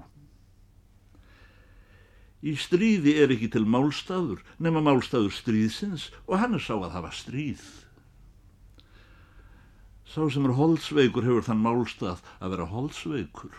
Í 2.44 2.58
stríði 2.60 3.16
er 3.24 3.32
ekki 3.32 3.48
til 3.54 3.64
málstafur 3.64 4.42
nema 4.60 4.84
málstafur 4.84 5.32
stríðsins 5.32 6.10
og 6.28 6.42
hann 6.42 6.58
er 6.58 6.64
sá 6.64 6.76
að 6.76 6.96
hafa 6.98 7.12
stríð. 7.16 7.64
Sá 10.04 10.28
sem 10.28 10.44
er 10.46 10.58
holdsveikur 10.58 11.24
hefur 11.24 11.48
þann 11.48 11.64
málstaf 11.64 12.20
að 12.44 12.56
vera 12.56 12.68
holdsveikur. 12.68 13.56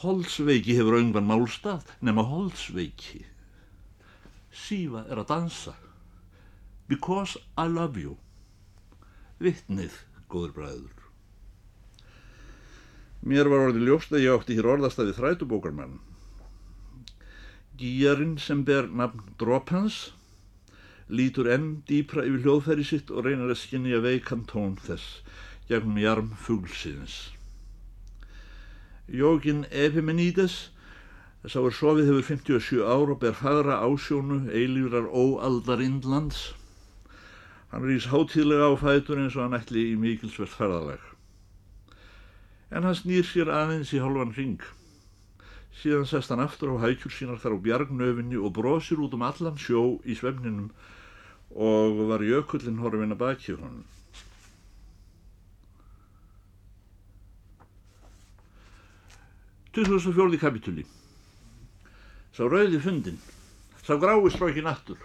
Holdsveiki 0.00 0.76
hefur 0.78 0.96
öngvan 0.96 1.26
málstað 1.28 1.90
nema 2.00 2.24
holdsveiki. 2.24 3.24
Sífa 4.50 5.04
er 5.08 5.20
að 5.20 5.28
dansa. 5.32 5.74
Because 6.88 7.38
I 7.56 7.68
love 7.68 8.00
you. 8.00 8.16
Vittnið, 9.40 9.92
góður 10.32 10.54
bræður. 10.56 10.96
Mér 13.20 13.50
var 13.52 13.66
orðið 13.66 13.84
ljóst 13.84 14.14
að 14.14 14.24
ég 14.24 14.38
átti 14.38 14.56
hér 14.56 14.70
orðastæði 14.74 15.16
þrætubókarmann. 15.18 15.98
Gíjarinn 17.80 18.38
sem 18.40 18.64
ber 18.64 18.88
nafn 18.88 19.34
Dropans 19.40 20.06
lítur 21.10 21.48
enn 21.50 21.82
dýpra 21.88 22.24
yfir 22.24 22.44
hljóðfæri 22.44 22.86
sitt 22.86 23.10
og 23.10 23.26
reynar 23.26 23.50
að 23.52 23.60
skinja 23.64 24.00
veikan 24.04 24.46
tón 24.48 24.76
þess 24.80 25.20
gegnum 25.68 25.98
jarm 26.00 26.32
fuglsins. 26.38 27.16
Jókin 29.10 29.64
Epimenides 29.70 30.70
Sá 31.48 31.56
er 31.64 31.72
sofið 31.72 32.10
hefur 32.10 32.24
57 32.28 32.82
ár 32.84 33.10
og 33.14 33.22
ber 33.22 33.32
fagra 33.32 33.78
ásjónu 33.80 34.42
eilíðrar 34.52 35.06
óaldar 35.08 35.80
Indlands. 35.80 36.50
Hann 37.72 37.86
rýs 37.88 38.10
hátíðlega 38.12 38.66
á 38.68 38.76
fætur 38.76 39.22
eins 39.22 39.38
og 39.38 39.46
hann 39.46 39.56
ætli 39.56 39.86
í 39.88 39.96
mikilsvert 39.96 40.52
ferðalag. 40.52 41.00
En 42.68 42.84
hann 42.84 42.98
snýr 42.98 43.24
sér 43.24 43.48
aðeins 43.48 43.94
í 43.96 44.02
hálfan 44.04 44.34
ring. 44.36 44.60
Síðan 45.80 46.04
sest 46.12 46.28
hann 46.28 46.44
aftur 46.44 46.76
á 46.76 46.82
hækjur 46.84 47.16
sínar 47.16 47.40
þar 47.40 47.56
á 47.56 47.64
bjargnöfinni 47.64 48.36
og 48.36 48.52
brosir 48.60 49.00
út 49.00 49.16
um 49.16 49.24
allan 49.24 49.56
sjó 49.56 49.96
í 50.04 50.18
svefninum 50.20 50.68
og 51.56 52.04
var 52.12 52.20
jökullin 52.20 52.82
horfin 52.84 53.16
að 53.16 53.22
baki 53.24 53.56
honum. 53.56 53.88
Tuðsvöldstu 59.70 60.16
fjórði 60.16 60.38
kapitúli 60.42 60.86
sá 62.34 62.46
rauði 62.46 62.78
fundin, 62.82 63.18
sá 63.84 63.96
grái 63.98 64.30
strókin 64.30 64.68
aftur. 64.70 64.98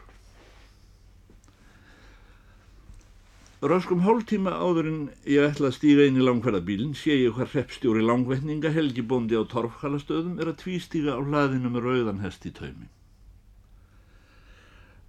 Röskum 3.66 4.04
hóltíma 4.06 4.52
áður 4.62 4.90
en 4.92 4.98
ég 5.26 5.46
ætla 5.48 5.72
að 5.72 5.78
stíga 5.80 6.06
inn 6.06 6.20
í 6.20 6.26
langferðabílinn 6.26 6.94
sé 6.98 7.16
ég 7.18 7.34
hver 7.34 7.50
hreppstjóri 7.50 8.04
langvetninga 8.06 8.70
Helgi 8.76 9.02
Bóndi 9.02 9.40
á 9.40 9.42
torfkalastöðum 9.50 10.36
er 10.38 10.52
að 10.52 10.60
tvístíga 10.62 11.16
á 11.18 11.22
hlaðinu 11.24 11.72
með 11.74 11.88
rauðan 11.88 12.22
hest 12.22 12.46
í 12.46 12.52
taumi. 12.54 12.92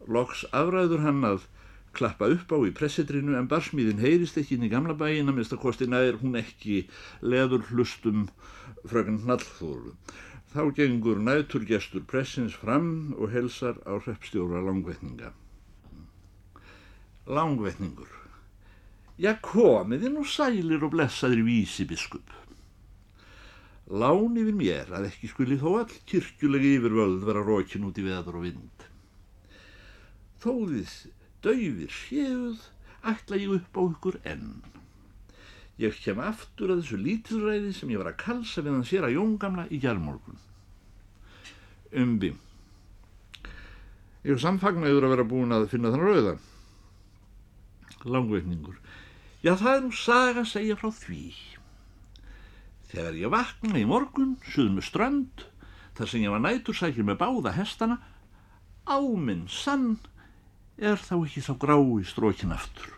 Loks 0.09 0.47
afræður 0.57 1.05
hann 1.05 1.21
að 1.27 1.45
klappa 1.97 2.31
upp 2.33 2.53
á 2.53 2.59
í 2.65 2.73
pressetrinu 2.77 3.37
en 3.37 3.49
barsmíðin 3.51 4.01
heyrist 4.01 4.39
ekki 4.41 4.57
inn 4.57 4.67
í 4.69 4.73
gamla 4.73 4.97
bæin 4.97 5.29
að 5.29 5.39
mista 5.41 5.61
kosti 5.61 5.89
næður 5.91 6.23
hún 6.23 6.41
ekki 6.41 6.87
leður 7.21 7.67
hlustum 7.71 8.27
frögn 8.91 9.21
hnallþóru. 9.25 9.95
Þá 10.55 10.63
gengur 10.79 11.19
næturgestur 11.21 12.05
pressins 12.09 12.55
fram 12.57 13.15
og 13.19 13.33
helsar 13.35 13.81
á 13.85 13.99
hreppstjóra 13.99 14.63
langvetninga. 14.65 15.33
Langvetningur. 17.27 18.13
Já 19.19 19.33
komiði 19.43 20.13
nú 20.13 20.25
sælir 20.29 20.85
og 20.87 20.93
blessaðir 20.95 21.43
vísi 21.47 21.87
biskup. 21.89 22.31
Lán 23.87 24.35
yfir 24.35 24.57
mér 24.59 24.89
að 24.99 25.11
ekki 25.13 25.31
skuli 25.31 25.57
þó 25.61 25.69
all 25.81 25.99
kyrkjulegi 26.11 26.73
yfirvöld 26.79 27.27
vera 27.27 27.45
rókin 27.47 27.87
út 27.87 28.01
í 28.01 28.07
veður 28.07 28.41
og 28.41 28.47
vind. 28.49 28.87
Þóðið 30.43 30.95
döyfir 31.47 31.93
séuð 31.95 32.65
ætla 33.07 33.39
ég 33.39 33.55
upp 33.61 33.79
á 33.79 33.83
ykkur 33.87 34.19
enn. 34.27 34.51
Ég 35.77 35.97
kem 36.01 36.21
aftur 36.25 36.73
að 36.73 36.83
þessu 36.83 36.99
lítilræði 37.03 37.73
sem 37.77 37.91
ég 37.93 38.01
var 38.01 38.09
að 38.13 38.21
kalsa 38.23 38.63
við 38.65 38.73
hann 38.73 38.87
sér 38.89 39.07
að 39.09 39.17
jóngamla 39.19 39.67
í 39.69 39.81
gerðmorgun. 39.83 40.39
Umbi. 42.01 42.31
Ég 44.25 44.33
er 44.35 44.41
samfagnaður 44.43 45.07
að 45.07 45.13
vera 45.15 45.27
búin 45.29 45.53
að 45.55 45.69
finna 45.71 45.93
þann 45.93 46.07
rauða. 46.07 46.33
Langveikningur. 48.07 48.81
Já, 49.45 49.53
það 49.53 49.73
er 49.75 49.85
nú 49.85 49.93
saga 49.95 50.43
að 50.43 50.51
segja 50.55 50.79
frá 50.81 50.89
því. 50.97 51.23
Þegar 52.91 53.21
ég 53.21 53.33
vakna 53.35 53.79
í 53.79 53.87
morgun, 53.87 54.37
suðum 54.49 54.81
með 54.81 54.89
strönd, 54.89 55.47
þar 55.99 56.11
sem 56.11 56.25
ég 56.25 56.33
var 56.33 56.43
nætursækjur 56.43 57.07
með 57.07 57.21
báða 57.21 57.53
hestana, 57.59 58.01
áminn 58.87 59.45
sann 59.51 59.97
er 60.79 60.97
þá 61.01 61.19
ekki 61.19 61.45
þá 61.45 61.55
grái 61.61 62.07
strókin 62.09 62.55
aftur. 62.57 62.93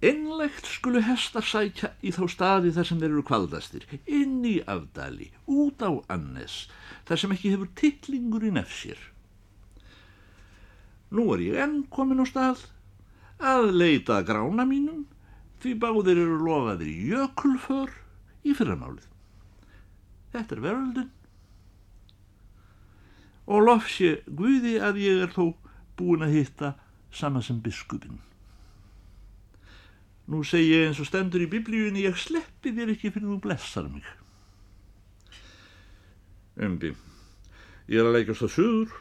Innlegt 0.00 0.64
skulu 0.64 1.02
hestar 1.04 1.44
sækja 1.44 1.90
í 2.00 2.12
þá 2.16 2.22
staði 2.32 2.70
þar 2.72 2.86
sem 2.88 3.00
þeir 3.02 3.10
eru 3.10 3.24
kvaldastir, 3.28 3.82
inn 4.08 4.38
í 4.48 4.56
afdali, 4.64 5.28
út 5.44 5.84
á 5.84 5.92
annes, 6.08 6.70
þar 7.04 7.20
sem 7.20 7.34
ekki 7.34 7.52
hefur 7.52 7.68
tittlingur 7.76 8.46
í 8.48 8.52
nefsir. 8.56 8.96
Nú 11.12 11.26
er 11.34 11.44
ég 11.44 11.60
enn 11.66 11.82
komin 11.92 12.22
á 12.22 12.26
stað 12.30 12.64
að 13.44 13.72
leita 13.76 14.22
grána 14.24 14.64
mínum 14.64 15.04
því 15.60 15.74
báðir 15.82 16.22
eru 16.22 16.38
lofaðir 16.46 16.88
í 16.88 16.96
jökulför 17.10 17.92
í 18.46 18.56
fyrramálið. 18.56 19.04
Þetta 20.32 20.56
er 20.56 20.64
veröldin 20.64 21.10
og 23.50 23.66
lofsi 23.66 24.14
Guði 24.38 24.78
að 24.80 25.02
ég 25.02 25.24
er 25.26 25.32
þó 25.34 25.52
búin 25.98 26.24
að 26.24 26.36
hitta 26.38 26.74
sama 27.12 27.42
sem 27.42 27.58
biskupin. 27.60 28.20
Nú 30.30 30.44
segi 30.46 30.70
ég 30.76 30.88
eins 30.88 31.00
og 31.02 31.08
stendur 31.08 31.42
í 31.42 31.50
biblíunni, 31.50 32.04
ég 32.06 32.18
sleppi 32.18 32.70
þér 32.76 32.92
ekki 32.92 33.10
fyrir 33.10 33.32
þú 33.32 33.38
blessar 33.42 33.88
mig. 33.90 34.06
Umbi, 36.60 36.92
ég 37.90 37.98
er 37.98 38.06
að 38.06 38.18
leikast 38.18 38.46
á 38.46 38.48
söður, 38.54 38.92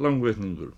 langveitningur. 0.00 0.72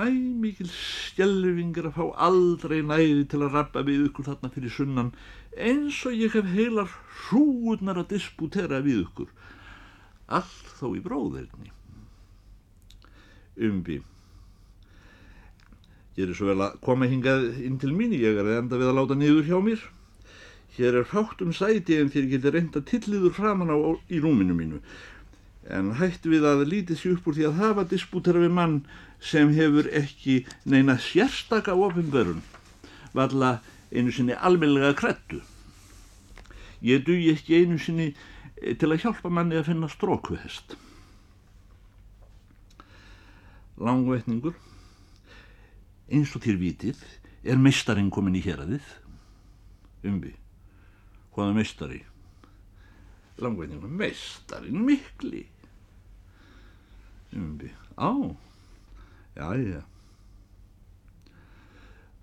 Æ, 0.00 0.08
mikil 0.40 0.70
stjelvingar 0.72 1.90
að 1.90 1.98
fá 1.98 2.04
aldrei 2.30 2.78
næði 2.86 3.26
til 3.28 3.42
að 3.42 3.56
rappa 3.58 3.82
við 3.84 4.06
ykkur 4.06 4.30
þarna 4.30 4.52
fyrir 4.54 4.72
sunnan, 4.72 5.10
eins 5.58 5.98
og 6.08 6.16
ég 6.16 6.32
hef 6.38 6.48
heilar 6.48 6.88
hrúurnar 7.26 8.00
að 8.00 8.14
disputera 8.14 8.80
við 8.86 9.02
ykkur, 9.02 9.28
allt 10.32 10.72
þó 10.78 10.94
í 10.94 11.02
bróðirni. 11.04 11.74
Umbi, 13.68 13.98
Ég 16.18 16.26
er 16.26 16.34
svo 16.34 16.48
vel 16.50 16.62
að 16.64 16.78
koma 16.82 17.06
hingað 17.06 17.60
inn 17.62 17.78
til 17.78 17.92
mín, 17.94 18.14
ég 18.16 18.38
er 18.40 18.48
enda 18.56 18.78
við 18.78 18.90
að 18.90 18.96
láta 18.98 19.16
niður 19.18 19.46
hjá 19.46 19.58
mér. 19.62 19.82
Hér 20.74 21.00
er 21.00 21.06
fátt 21.06 21.42
um 21.44 21.52
sæti 21.54 22.00
en 22.00 22.10
þér 22.10 22.26
getur 22.32 22.54
reynda 22.56 22.82
tilliður 22.86 23.34
framann 23.36 23.70
á 23.70 23.78
í 24.10 24.18
rúminu 24.22 24.56
mínu. 24.58 24.80
En 25.70 25.92
hætt 26.00 26.26
við 26.26 26.46
að 26.48 26.64
lítið 26.66 26.98
sér 26.98 27.14
upp 27.14 27.28
úr 27.30 27.36
því 27.36 27.46
að 27.46 27.60
hafa 27.62 27.84
dispútera 27.92 28.42
við 28.42 28.54
mann 28.56 28.76
sem 29.22 29.52
hefur 29.54 29.86
ekki 29.86 30.40
neina 30.64 30.96
sérstaka 30.98 31.76
ofinverun, 31.78 32.40
valla 33.14 33.60
einu 33.94 34.14
sinni 34.14 34.34
almenlega 34.34 34.96
krettu. 34.98 35.42
Ég 36.82 37.04
dugi 37.06 37.34
ekki 37.34 37.60
einu 37.60 37.78
sinni 37.78 38.14
til 38.58 38.90
að 38.90 39.04
hjálpa 39.04 39.30
manni 39.30 39.60
að 39.60 39.68
finna 39.70 39.90
strókuhest. 39.92 40.74
Langveitningur 43.80 44.56
eins 46.10 46.34
og 46.34 46.42
þér 46.44 46.58
vitið 46.60 47.02
er 47.46 47.60
meistarinn 47.60 48.10
komin 48.12 48.36
í 48.36 48.42
héradið 48.44 48.86
umbi 50.06 50.34
hvaða 51.34 51.54
meistari? 51.56 52.00
Langveitningur 53.40 53.92
meistarinn 54.00 54.82
mikli. 54.84 55.46
Umbi 57.36 57.70
á 57.96 58.10
já 59.38 59.48
já. 59.56 59.82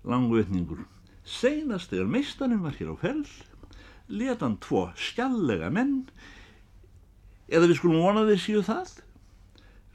Langveitningur 0.04 0.84
seinast 1.24 1.90
þegar 1.90 2.12
meistarinn 2.12 2.62
var 2.62 2.76
hér 2.78 2.92
á 2.94 2.96
fell 3.00 3.24
leta 4.08 4.46
hann 4.46 4.60
tvo 4.62 4.88
skjallega 4.96 5.72
menn. 5.72 6.08
Eða 7.48 7.68
við 7.68 7.78
skulum 7.80 8.04
vona 8.04 8.26
þeir 8.28 8.42
síu 8.44 8.64
það. 8.64 8.98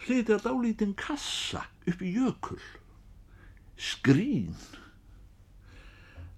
Hliti 0.03 0.33
að 0.35 0.47
dálítinn 0.49 0.97
kassa 0.99 1.67
upp 1.87 2.01
í 2.01 2.15
jökul 2.17 2.61
skrín. 3.83 4.55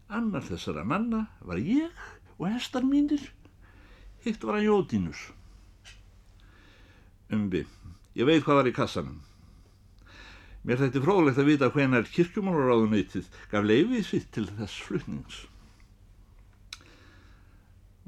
Annar 0.09 0.45
þessara 0.45 0.85
manna 0.85 1.25
var 1.45 1.61
ég 1.61 1.93
og 2.37 2.49
hestar 2.49 2.85
mínir, 2.85 3.21
hitt 4.25 4.43
var 4.43 4.59
að 4.59 4.67
Jódínus. 4.69 5.21
Umbi, 7.33 7.63
ég 8.17 8.27
veit 8.27 8.43
hvað 8.45 8.61
var 8.61 8.69
í 8.69 8.75
kassanum. 8.75 9.23
Mér 10.65 10.81
þætti 10.81 11.01
fróðlegt 11.03 11.41
að 11.41 11.49
vita 11.51 11.69
hvenar 11.73 12.07
kirkjumálaráðunöytið 12.09 13.27
gaf 13.51 13.65
leifið 13.65 14.07
sitt 14.07 14.31
til 14.33 14.47
þess 14.49 14.79
flutnings. 14.87 15.43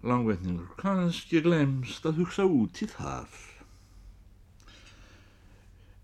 Langveitningur, 0.08 0.72
kannski 0.80 1.42
glemst 1.46 2.06
að 2.06 2.24
hugsa 2.24 2.46
út 2.50 2.82
í 2.82 2.90
það. 2.90 3.38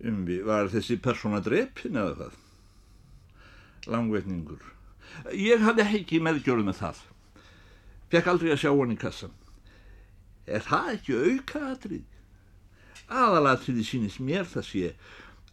Umbi, 0.03 0.41
var 0.45 0.69
þessi 0.73 0.97
persóna 1.01 1.41
drepin 1.41 1.97
eða 2.01 2.15
það? 2.21 2.42
Langveitningur. 3.89 4.63
Ég 5.35 5.61
hafði 5.63 5.87
ekki 5.99 6.21
meðgjörð 6.23 6.67
með 6.69 6.79
það. 6.79 7.03
Fekk 8.13 8.31
aldrei 8.31 8.53
að 8.53 8.63
sjá 8.63 8.71
hann 8.71 8.95
í 8.95 8.99
kassan. 8.99 9.35
Er 10.45 10.63
það 10.65 10.89
ekki 10.95 11.19
aukaðatrið? 11.19 12.09
aðalatriði 13.11 13.83
sínist 13.85 14.21
mér 14.23 14.47
það 14.47 14.65
sé 14.67 14.91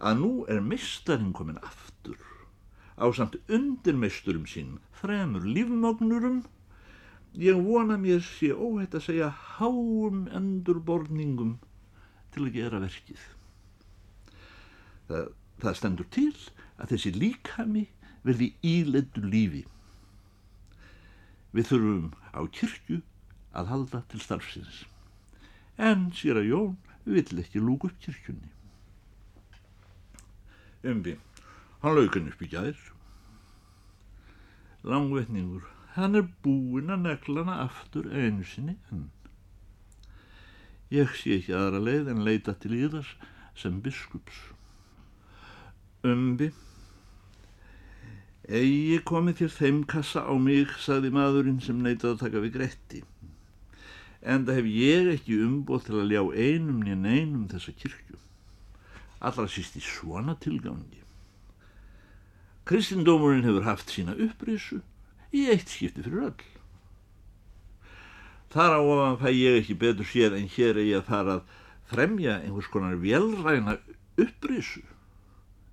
að 0.01 0.21
nú 0.23 0.31
er 0.49 0.63
meistarinn 0.65 1.35
komin 1.37 1.61
aftur 1.65 2.21
á 3.01 3.05
samt 3.17 3.37
undir 3.53 3.99
meisturum 3.99 4.47
sín 4.49 4.79
þremur 5.01 5.45
lífmagnurum 5.45 6.41
ég 7.41 7.59
vona 7.67 7.99
mér 8.01 8.23
sé 8.25 8.53
óhætt 8.55 8.97
að 8.97 9.07
segja 9.09 9.31
háum 9.59 10.27
endurborningum 10.37 11.59
til 12.35 12.47
að 12.47 12.57
gera 12.57 12.83
verkið 12.83 13.27
það, 15.11 15.31
það 15.61 15.79
stendur 15.81 16.11
til 16.15 16.33
að 16.81 16.95
þessi 16.95 17.15
líkami 17.17 17.87
verði 18.27 18.53
íleittu 18.67 19.25
lífi 19.25 19.65
við 21.57 21.73
þurfum 21.73 22.11
á 22.37 22.41
kyrkju 22.59 23.01
að 23.57 23.71
halda 23.73 24.05
til 24.13 24.23
starfsins 24.23 24.85
en 25.81 26.11
sér 26.15 26.41
að 26.41 26.51
Jón 26.51 26.77
vill 27.09 27.41
ekki 27.41 27.61
lúk 27.63 27.87
upp 27.89 27.97
kirkjunni. 28.05 28.51
Umbi, 30.85 31.17
hann 31.83 31.97
laukan 31.97 32.29
upp 32.31 32.43
í 32.45 32.49
gæðir. 32.53 32.81
Langvetningur, 34.85 35.65
hann 35.97 36.17
er 36.21 36.29
búinn 36.45 36.93
að 36.93 37.07
neklana 37.09 37.59
aftur 37.65 38.09
einu 38.13 38.45
sinni 38.49 38.77
enn. 38.93 39.09
Ég 40.93 41.13
sé 41.17 41.39
ekki 41.39 41.55
aðra 41.57 41.83
leið 41.85 42.13
en 42.13 42.25
leita 42.27 42.57
til 42.61 42.75
íðars 42.77 43.15
sem 43.57 43.81
biskups. 43.85 44.39
Umbi, 46.05 46.51
eigi 48.51 48.99
komið 49.07 49.43
þér 49.43 49.57
þeim 49.57 49.81
kassa 49.91 50.27
á 50.27 50.35
mig, 50.35 50.75
sagði 50.83 51.15
maðurinn 51.15 51.63
sem 51.63 51.79
neytaði 51.83 52.17
að 52.17 52.23
taka 52.25 52.45
við 52.45 52.55
gretti 52.59 53.05
en 54.21 54.45
það 54.45 54.59
hef 54.61 54.69
ég 54.69 55.11
ekki 55.15 55.39
umbóð 55.47 55.87
til 55.87 56.01
að 56.01 56.11
ljá 56.13 56.23
einum 56.37 56.81
nýja 56.85 56.97
neinum 57.01 57.47
þessa 57.49 57.73
kirkju. 57.73 58.19
Allra 59.21 59.47
síst 59.49 59.77
í 59.77 59.83
svona 59.85 60.37
tilgangi. 60.41 61.01
Kristindómurinn 62.69 63.47
hefur 63.49 63.67
haft 63.67 63.93
sína 63.93 64.15
upprisu 64.15 64.81
í 65.33 65.47
eitt 65.53 65.73
skipti 65.73 66.05
fyrir 66.05 66.29
öll. 66.29 66.45
Þar 68.51 68.77
á 68.77 68.81
að 68.83 69.19
fæ 69.25 69.29
ég 69.33 69.59
ekki 69.61 69.79
betur 69.81 70.09
sér 70.09 70.37
en 70.37 70.49
hér 70.51 70.77
er 70.77 70.87
ég 70.87 71.01
að 71.01 71.09
fara 71.09 71.37
að 71.39 71.59
fremja 71.91 72.39
einhvers 72.43 72.71
konar 72.71 72.99
velræna 73.01 73.79
upprisu. 74.21 74.85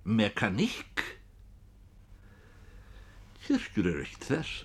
Mekaník. 0.04 1.17
Kirkjur 3.48 3.86
er 3.88 4.02
eitt 4.04 4.26
þess. 4.28 4.64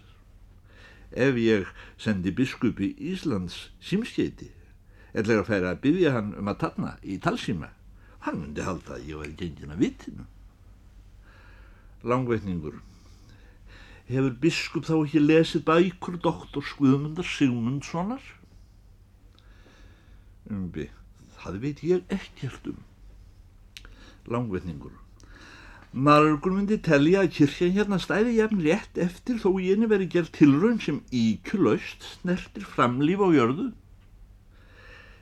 Ef 1.16 1.38
ég 1.40 1.70
sendi 2.02 2.34
biskupi 2.36 2.92
Íslands 3.14 3.70
símskeiti 3.80 4.50
eða 5.14 5.40
að 5.40 5.48
færa 5.48 5.72
að 5.72 5.82
byggja 5.86 6.12
hann 6.16 6.34
um 6.36 6.50
að 6.52 6.60
tanna 6.66 6.96
í 7.06 7.20
talsíma 7.22 7.70
hann 8.26 8.40
myndi 8.40 8.64
halda 8.66 8.98
að 8.98 9.10
ég 9.12 9.20
var 9.20 9.36
gengin 9.40 9.74
að 9.76 9.84
vitinu. 9.84 10.26
Langveitningur 12.04 12.80
hefur 14.10 14.34
biskup 14.44 14.88
þá 14.88 14.96
ekki 14.98 15.22
lesið 15.24 15.66
bækur 15.68 16.18
doktor 16.24 16.66
Skvömundar 16.68 17.28
Sigmundssonar? 17.28 18.24
Umbi 20.52 20.90
það 21.40 21.62
veit 21.64 21.86
ég 21.88 22.12
ekkert 22.12 22.68
um. 22.74 22.84
Langveitningur 24.28 25.03
Margur 25.94 26.56
myndi 26.56 26.80
tellja 26.82 27.22
að 27.22 27.36
kirkjan 27.36 27.76
hérna 27.76 28.00
stæði 28.02 28.32
jafn 28.40 28.62
rétt 28.66 28.98
eftir 28.98 29.38
þó 29.38 29.52
í 29.62 29.68
henni 29.68 29.86
veri 29.92 30.08
gerð 30.10 30.32
tilraun 30.34 30.80
sem 30.82 31.04
íkjulaust 31.14 32.08
snertir 32.16 32.66
framlýf 32.66 33.22
á 33.22 33.30
jörðu. 33.36 33.68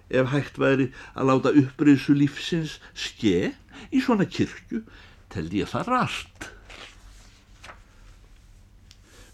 Ef 0.07 0.31
hægt 0.31 0.59
væri 0.63 0.85
að 1.11 1.27
láta 1.27 1.51
upprisu 1.59 2.15
lífsins 2.15 2.77
ske 2.95 3.51
í 3.91 3.99
svona 3.99 4.23
kirkju, 4.23 4.85
teldi 5.27 5.59
ég 5.59 5.71
það 5.71 5.91
rast. 5.91 6.47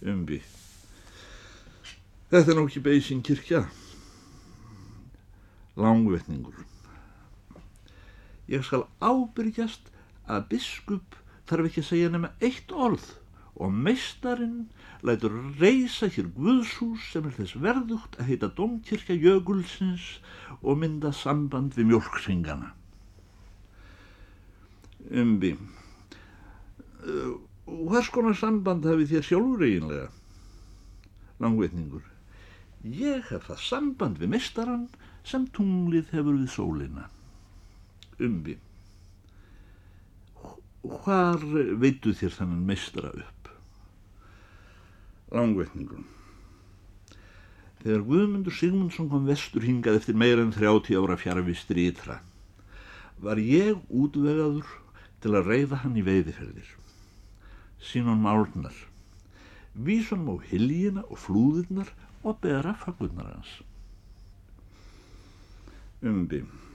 Umbi. 0.02 0.42
Þetta 2.34 2.54
er 2.56 2.60
nokkið 2.64 2.86
beisinn 2.90 3.22
kirkja. 3.22 3.62
Langvetningur. 5.78 6.66
Ég 8.50 8.66
skal 8.66 8.88
ábyrgjast 9.06 9.94
að 10.26 10.50
biskup 10.56 11.22
þarf 11.48 11.70
ekki 11.70 11.84
að 11.84 11.90
segja 11.92 12.12
nema 12.14 12.34
eitt 12.44 12.72
orð 12.72 13.08
og 13.58 13.74
meistarinn 13.74 14.68
lætur 15.06 15.34
reysa 15.60 16.10
hér 16.14 16.30
Guðshús 16.36 17.08
sem 17.12 17.26
er 17.28 17.36
þess 17.38 17.58
verðugt 17.62 18.18
að 18.20 18.32
heita 18.32 18.50
Domkirkja 18.58 19.18
Jökulsins 19.18 20.06
og 20.62 20.80
mynda 20.82 21.14
samband 21.14 21.78
við 21.78 21.90
mjölksingana. 21.92 22.74
Umbi, 25.08 25.54
uh, 27.08 27.34
hvers 27.88 28.12
konar 28.14 28.38
samband 28.38 28.86
hafið 28.86 29.16
þér 29.16 29.28
sjálfur 29.30 29.66
eiginlega? 29.66 30.08
Langveitningur, 31.42 32.06
ég 32.84 33.26
hef 33.32 33.48
það 33.48 33.64
samband 33.64 34.22
við 34.22 34.34
meistarann 34.36 34.88
sem 35.28 35.46
tunglið 35.56 36.12
hefur 36.16 36.36
við 36.42 36.50
sólina. 36.52 37.08
Umbi, 38.18 38.58
hvar 40.88 41.42
veitu 41.82 42.14
þér 42.16 42.34
þannig 42.38 42.64
meistra 42.72 43.12
upp? 43.12 43.50
Langveitningun. 45.36 46.06
Þegar 47.84 48.04
Guðmundur 48.08 48.56
Sigmundsson 48.58 49.10
kom 49.12 49.28
vestur 49.30 49.64
hingað 49.68 50.00
eftir 50.00 50.18
meira 50.18 50.44
en 50.44 50.54
30 50.56 50.98
ára 50.98 51.18
fjárvistir 51.20 51.80
ítra, 51.84 52.20
var 53.22 53.40
ég 53.42 53.80
útvegaður 53.88 54.68
til 55.24 55.34
að 55.36 55.50
reyða 55.52 55.82
hann 55.84 55.98
í 56.00 56.04
veiðiferðir. 56.06 56.70
Sínon 57.78 58.22
málnar, 58.24 58.76
vísunum 59.74 60.34
á 60.34 60.36
hiljina 60.50 61.06
og 61.08 61.22
flúðirnar 61.26 61.94
og 62.24 62.40
bera 62.44 62.76
fagurnar 62.82 63.32
hans. 63.36 63.60
Umbím. 66.02 66.67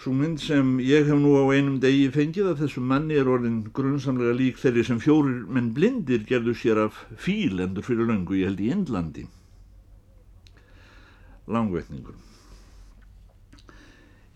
Svo 0.00 0.14
mynd 0.16 0.38
sem 0.40 0.78
ég 0.80 1.04
hef 1.04 1.18
nú 1.20 1.34
á 1.36 1.44
einum 1.52 1.74
degi 1.76 2.06
fengið 2.14 2.46
að 2.54 2.60
þessum 2.62 2.86
manni 2.88 3.18
er 3.20 3.28
orðin 3.28 3.58
grunnsamlega 3.76 4.32
lík 4.32 4.56
þeirri 4.56 4.84
sem 4.88 5.02
fjórir 5.02 5.42
menn 5.44 5.74
blindir 5.76 6.24
gerðu 6.24 6.54
sér 6.56 6.80
af 6.86 7.02
fíl 7.20 7.60
endur 7.60 7.84
fyrir 7.84 8.08
löngu, 8.08 8.38
ég 8.40 8.48
held 8.48 8.62
í 8.64 8.70
Indlandi. 8.72 9.26
Langvetningur. 11.52 12.16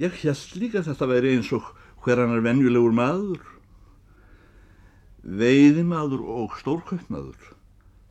Ég 0.05 0.21
held 0.21 0.55
líka 0.61 0.85
þetta 0.85 1.09
væri 1.09 1.33
eins 1.39 1.49
og 1.57 1.73
hver 2.05 2.21
hann 2.21 2.37
er 2.37 2.45
venjulegur 2.45 2.93
maður, 3.01 3.41
veiðimaður 5.25 6.29
og 6.29 6.61
stórkaupmaður. 6.61 7.55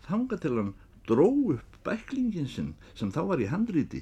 Þanga 0.09 0.41
til 0.41 0.57
hann 0.57 0.77
dró 1.05 1.29
upp 1.59 1.83
bæklingin 1.85 2.49
sinn 2.49 2.73
sem 2.97 3.13
þá 3.13 3.27
var 3.29 3.45
í 3.45 3.53
handriti. 3.53 4.01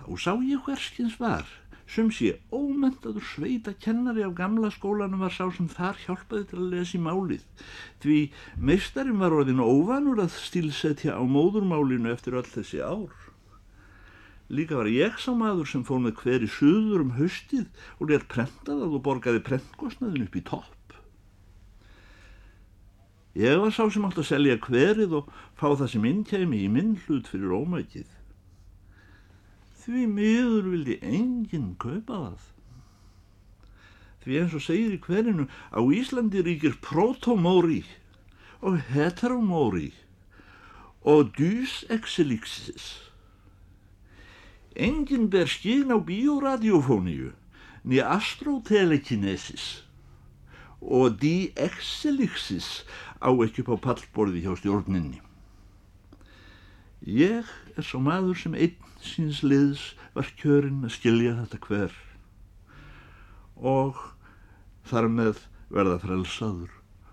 Þá 0.00 0.08
sá 0.16 0.32
ég 0.40 0.64
hverskins 0.64 1.20
var 1.20 1.44
sem 1.86 2.10
sé 2.14 2.36
ómentaður 2.54 3.24
sveita 3.26 3.74
kennari 3.84 4.24
af 4.26 4.34
gamla 4.38 4.70
skólanum 4.74 5.24
var 5.24 5.34
sá 5.34 5.44
sem 5.54 5.68
þar 5.68 5.98
hjálpaði 6.04 6.48
til 6.50 6.60
að 6.60 6.70
lesa 6.74 6.96
í 6.98 7.02
málið 7.02 7.66
því 8.04 8.18
meistarinn 8.70 9.20
var 9.22 9.36
orðin 9.36 9.62
óvanur 9.64 10.22
að 10.22 10.36
stílsetja 10.38 11.16
á 11.18 11.22
móðurmálinu 11.22 12.12
eftir 12.12 12.38
öll 12.38 12.48
þessi 12.48 12.82
ár. 12.82 13.12
Líka 14.52 14.76
var 14.76 14.90
ég 14.92 15.16
sá 15.16 15.32
maður 15.32 15.68
sem 15.70 15.84
fór 15.86 16.00
með 16.04 16.18
hveri 16.20 16.48
suður 16.50 17.06
um 17.06 17.16
haustið 17.16 17.68
og 17.98 18.10
lér 18.10 18.26
prentað 18.28 18.84
að 18.84 18.94
þú 18.94 19.02
borgaði 19.06 19.44
prentkostnaðin 19.46 20.26
upp 20.26 20.36
í 20.36 20.44
topp. 20.44 20.96
Ég 23.32 23.56
var 23.62 23.72
sá 23.72 23.86
sem 23.88 24.04
átt 24.04 24.18
að 24.20 24.28
selja 24.28 24.58
hverið 24.60 25.14
og 25.22 25.30
fá 25.56 25.70
það 25.70 25.86
sem 25.94 26.10
innkæmi 26.10 26.58
í 26.66 26.68
minn 26.68 26.98
hlut 27.06 27.30
fyrir 27.32 27.54
ómækið. 27.56 28.10
Því 29.82 30.06
miður 30.06 30.68
vildi 30.70 30.96
enginn 31.02 31.72
kaupa 31.82 32.18
það. 32.18 32.42
Því 34.22 34.36
eins 34.38 34.52
og 34.54 34.62
segir 34.62 34.92
í 34.94 35.00
hverjunu 35.02 35.48
á 35.74 35.80
Íslandi 35.82 36.44
ríkir 36.46 36.76
protomóri 36.84 37.80
og 38.62 38.78
heteromóri 38.92 39.90
og 41.02 41.32
dys 41.34 41.80
exelixis. 41.90 42.92
Enginn 44.78 45.26
ber 45.32 45.50
skinn 45.50 45.90
á 45.90 45.98
bioradiofóníu 45.98 47.32
niður 47.82 48.14
astrotelekinesis 48.14 49.82
og 50.78 51.18
di 51.22 51.50
exelixis 51.58 52.86
á 53.18 53.34
ekki 53.34 53.66
á 53.66 53.74
pallborði 53.74 54.46
hjá 54.46 54.54
stjórninni. 54.62 55.18
Ég 57.02 57.48
er 57.76 57.86
svo 57.86 57.98
maður 58.02 58.38
sem 58.38 58.54
einn 58.54 58.76
síns 59.02 59.42
liðs 59.42 59.92
var 60.14 60.28
kjörinn 60.38 60.84
að 60.86 60.94
skilja 60.94 61.34
þetta 61.40 61.58
hver 61.66 61.96
og 63.58 63.98
þar 64.86 65.08
með 65.10 65.40
verða 65.72 65.98
frelsaður 66.02 66.70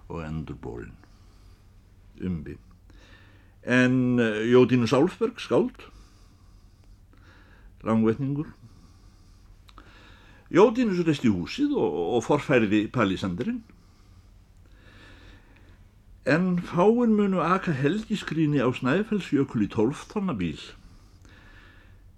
og 0.09 0.21
endurbórin. 0.25 0.95
Umbi. 2.21 2.57
En 3.63 4.19
uh, 4.21 4.41
Jódínu 4.49 4.89
Sálfberg, 4.89 5.41
skáld, 5.41 5.85
langvetningur, 7.85 8.49
Jódínus 10.49 11.03
resti 11.05 11.29
húsið 11.29 11.75
og, 11.77 11.97
og 12.17 12.23
forfæriði 12.25 12.87
palisandirinn. 12.93 13.61
En 16.25 16.59
fáinn 16.59 17.15
munu 17.15 17.39
aka 17.39 17.71
helgiskríni 17.71 18.59
á 18.59 18.67
Snæfellsjökul 18.75 19.63
í 19.63 19.69
tólftonnabíl. 19.71 20.59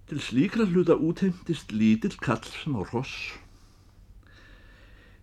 Til 0.10 0.20
slíkra 0.20 0.66
hluta 0.66 0.98
útheimtist 0.98 1.70
lítill 1.70 2.18
kall 2.18 2.42
sem 2.42 2.74
á 2.74 2.82
ross. 2.90 3.38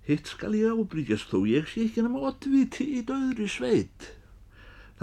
Hitt 0.06 0.30
skal 0.30 0.54
ég 0.54 0.78
ábríkjast 0.78 1.26
þó 1.28 1.42
ég 1.50 1.66
sé 1.66 1.88
ekki 1.88 2.06
nema 2.06 2.22
ottviti 2.30 2.86
í 3.00 3.02
döðri 3.02 3.50
sveit. 3.50 4.14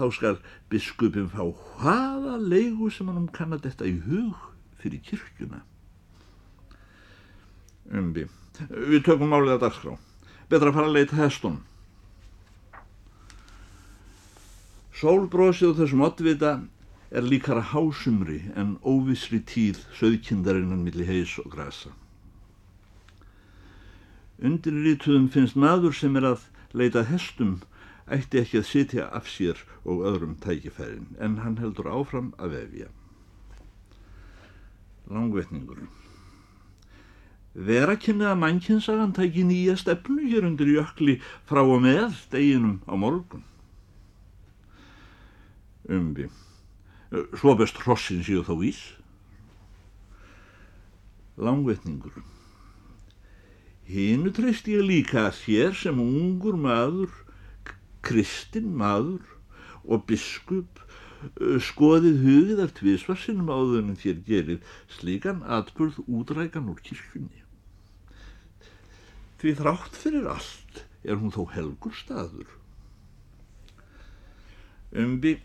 Þá 0.00 0.04
skal 0.12 0.40
biskupin 0.72 1.28
fá 1.28 1.44
hvaða 1.44 2.40
leigu 2.40 2.88
sem 2.90 3.12
hann 3.12 3.28
kann 3.28 3.52
að 3.52 3.68
detta 3.68 3.84
í 3.84 4.00
hug 4.08 4.50
fyrir 4.80 5.04
kirkjuna. 5.04 5.60
Umbi, 7.92 8.24
við 8.72 9.04
tökum 9.04 9.30
málið 9.30 9.58
að 9.58 9.64
dagskrá. 9.68 9.96
Betra 10.48 10.72
að 10.72 10.78
fara 10.80 10.88
að 10.88 10.96
leita 10.96 11.20
hestunum. 11.20 11.62
Sólbrósið 14.96 15.74
og 15.74 15.76
þessum 15.76 16.02
ottvita 16.06 16.50
er 17.12 17.26
líkara 17.28 17.60
hásumri 17.74 18.38
en 18.56 18.76
óvissri 18.80 19.42
tíð 19.44 19.82
söðkindarinnan 19.98 20.84
millir 20.86 21.08
heis 21.10 21.34
og 21.42 21.50
grasa. 21.52 21.90
Undir 24.40 24.78
rítuðum 24.86 25.26
finnst 25.34 25.58
maður 25.60 25.92
sem 25.98 26.16
er 26.16 26.30
að 26.30 26.46
leita 26.72 27.02
hestum 27.10 27.58
ætti 28.08 28.40
ekki 28.40 28.62
að 28.62 28.68
sitja 28.70 29.04
af 29.18 29.28
sér 29.28 29.60
og 29.84 30.00
öðrum 30.08 30.32
tækifærin 30.40 31.10
en 31.20 31.42
hann 31.42 31.58
heldur 31.60 31.90
áfram 31.92 32.30
að 32.40 32.56
vefja. 32.56 32.88
Langvetningur 35.12 35.82
Vera 37.68 37.98
kynnið 38.00 38.30
að 38.30 38.40
mannkynnsagan 38.46 39.12
tæki 39.16 39.44
nýja 39.44 39.76
stefnu 39.80 40.24
hér 40.24 40.48
undir 40.48 40.72
jökli 40.72 41.18
frá 41.44 41.60
og 41.60 41.84
með 41.84 42.16
deginum 42.32 42.80
á 42.88 42.96
morgun 42.96 43.44
umbi. 45.88 46.28
Svo 47.38 47.54
best 47.58 47.78
hrossin 47.84 48.24
séu 48.26 48.42
þá 48.46 48.54
ís. 48.66 48.80
Langvetningur. 51.36 52.16
Hinu 53.86 54.32
treyst 54.34 54.66
ég 54.70 54.82
líka 54.82 55.28
að 55.28 55.38
þér 55.44 55.76
sem 55.78 56.00
ungur 56.02 56.56
maður, 56.58 57.12
kristinn 58.06 58.72
maður 58.74 59.22
og 59.86 60.02
biskup 60.08 60.82
skoðið 61.62 62.18
hugið 62.24 62.62
af 62.64 62.74
tvísvarsinum 62.76 63.50
áðunum 63.50 63.98
þér 64.00 64.18
gerið 64.26 64.74
slíkan 64.96 65.42
atbörð 65.46 66.02
útrækan 66.06 66.68
úr 66.72 66.82
kirkunni. 66.82 67.42
Því 69.40 69.54
þrátt 69.60 69.98
fyrir 70.02 70.28
allt 70.34 70.84
er 71.06 71.20
hún 71.20 71.34
þó 71.34 71.44
helgur 71.54 71.94
staður 71.94 72.55
umbi 74.94 75.36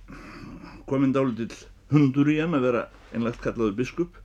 kominn 0.89 1.15
dálitill 1.15 1.56
hundur 1.91 2.30
í 2.32 2.39
hann 2.41 2.58
að 2.58 2.67
vera 2.67 2.88
einlegt 3.12 3.41
kallaður 3.43 3.77
biskup 3.82 4.17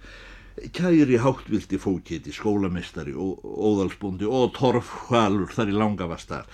kæri 0.72 1.18
háttvildi 1.20 1.76
fókiti, 1.76 2.32
skólamestari 2.32 3.12
og 3.12 3.42
óðalsbúndi 3.44 4.24
og 4.24 4.54
torfhvalur 4.56 5.52
þar 5.52 5.72
í 5.72 5.74
langavastar. 5.76 6.46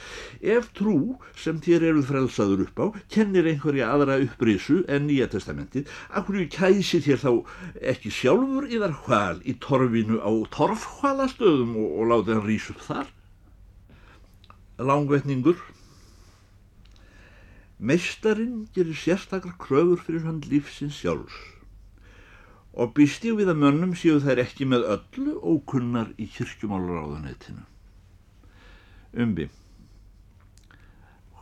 Ef 0.43 0.73
trú 0.75 1.19
sem 1.39 1.61
þér 1.63 1.87
eruð 1.93 2.09
frelsaður 2.11 2.65
upp 2.67 2.83
á 2.83 2.87
kennir 3.15 3.47
einhverja 3.47 3.93
aðra 3.95 4.19
upprisu 4.25 4.81
en 4.91 5.07
nýja 5.07 5.29
testamentið, 5.31 5.91
hverju 6.11 6.49
kæsi 6.51 7.03
þér 7.07 7.23
þá 7.23 7.31
ekki 7.95 8.11
sjálfur 8.11 8.67
yðar 8.71 8.97
hval 9.07 9.39
í 9.47 9.55
torfinu 9.63 10.19
á 10.19 10.31
torfhvalastöðum 10.51 11.77
og, 11.79 11.91
og 12.03 12.11
láta 12.11 12.35
hann 12.35 12.47
rýs 12.49 12.71
upp 12.75 12.83
þar? 12.89 13.07
Langvetningur 14.83 15.63
Meistarinn 17.83 18.69
gerir 18.75 18.95
sérstakar 18.95 19.57
kröfur 19.59 19.99
fyrir 20.07 20.23
hann 20.29 20.39
lífsins 20.47 21.01
sjálfs 21.03 21.39
og 22.73 22.95
býst 22.97 23.27
ég 23.27 23.35
við 23.41 23.51
að 23.53 23.59
mönnum 23.65 23.97
séu 23.99 24.21
þær 24.23 24.41
ekki 24.45 24.69
með 24.71 24.87
öllu 24.95 25.35
ókunnar 25.43 26.13
í 26.17 26.29
kirkjumálaráðunetinu. 26.37 27.67
Umbi. 29.13 29.49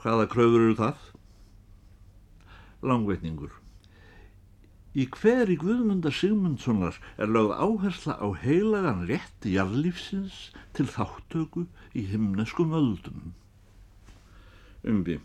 Hvaða 0.00 0.26
kröfur 0.32 0.64
eru 0.64 0.76
það? 0.80 1.06
Langveitningur. 2.82 3.52
Í 4.96 5.06
hveri 5.14 5.54
Guðmundar 5.60 6.14
Sigmundssonar 6.16 6.96
er 7.20 7.30
lögð 7.30 7.52
áhersla 7.62 8.16
á 8.18 8.26
heilagan 8.42 9.04
rétt 9.06 9.46
jarlífsins 9.46 10.48
til 10.74 10.88
þáttöku 10.90 11.68
í 11.94 12.08
himneskum 12.10 12.74
öldum. 12.74 13.36
Umbi. 14.82 15.20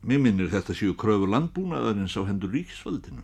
Mér 0.00 0.20
minnir 0.24 0.48
þetta 0.48 0.74
séu 0.76 0.94
kröfu 0.96 1.28
landbúnaðarins 1.28 2.16
á 2.16 2.24
hendur 2.24 2.52
ríksvöldinu. 2.54 3.20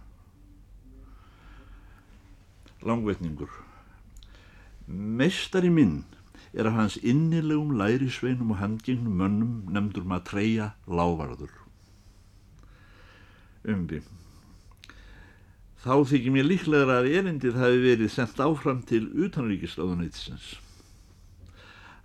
Langvetningur. 2.85 3.49
Mestari 4.87 5.71
minn 5.73 6.03
er 6.53 6.69
að 6.69 6.77
hans 6.77 6.99
innilegum 7.01 7.73
lærisveinum 7.81 8.53
og 8.53 8.61
handgengnum 8.61 9.17
mönnum 9.23 9.55
nefndur 9.73 10.05
maður 10.05 10.21
að 10.21 10.29
treyja 10.31 10.69
lávarður. 10.87 11.57
Umbi. 13.67 14.03
Þá 15.83 15.97
þykir 16.13 16.33
mér 16.35 16.47
líklega 16.47 17.01
að 17.01 17.11
erindið 17.15 17.59
hafi 17.61 17.83
verið 17.83 18.13
sendt 18.13 18.41
áfram 18.43 18.85
til 18.87 19.05
utanríkislaðunætisins. 19.27 20.55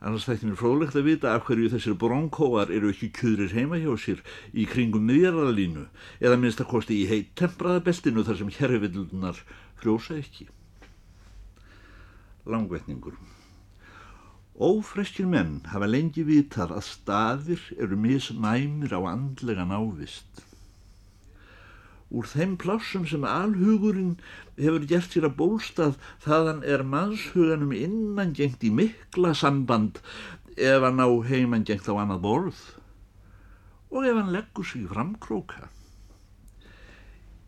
Annars 0.02 0.24
þætti 0.26 0.48
mér 0.50 0.58
frólægt 0.58 0.96
að 0.98 1.06
vita 1.06 1.32
af 1.36 1.44
hverju 1.46 1.68
þessir 1.76 1.98
bronkóar 2.02 2.72
eru 2.74 2.90
ekki 2.90 3.12
kjöðrir 3.20 3.52
heima 3.54 3.78
hjá 3.78 3.92
sér 4.02 4.24
í 4.58 4.64
kringum 4.66 5.04
miðjarðalínu 5.06 5.84
eða 6.18 6.40
minnst 6.42 6.64
að 6.64 6.72
kosti 6.72 6.98
í 7.04 7.10
heit 7.12 7.30
tempraða 7.38 7.84
beltinu 7.86 8.24
þar 8.26 8.40
sem 8.40 8.50
herrviðlunar 8.56 9.44
frjósa 9.78 10.18
ekki. 10.18 10.48
Langvetningur 12.50 13.20
Ófreskir 14.62 15.30
menn 15.30 15.60
hafa 15.70 15.88
lengi 15.90 16.26
vitað 16.26 16.74
að 16.80 16.88
staðir 16.90 17.62
eru 17.78 17.98
misnæmir 17.98 18.98
á 18.98 19.02
andlega 19.14 19.70
návist. 19.70 20.42
Úr 22.12 22.28
þeim 22.28 22.58
plássum 22.60 23.06
sem 23.08 23.24
alhugurinn 23.24 24.18
hefur 24.58 24.84
gert 24.90 25.14
sér 25.16 25.30
að 25.30 25.38
bólstað 25.40 25.96
þaðan 26.26 26.60
er 26.68 26.84
mannshuganum 26.84 27.72
innangengt 27.76 28.66
í 28.68 28.72
mikla 28.80 29.32
samband 29.42 30.02
ef 30.58 30.84
hann 30.84 31.00
á 31.00 31.08
heimangengt 31.08 31.88
á 31.88 31.96
annað 31.96 32.24
borð 32.26 32.60
og 33.92 34.08
ef 34.08 34.18
hann 34.20 34.34
leggur 34.36 34.68
sig 34.68 34.84
framkróka. 34.92 35.70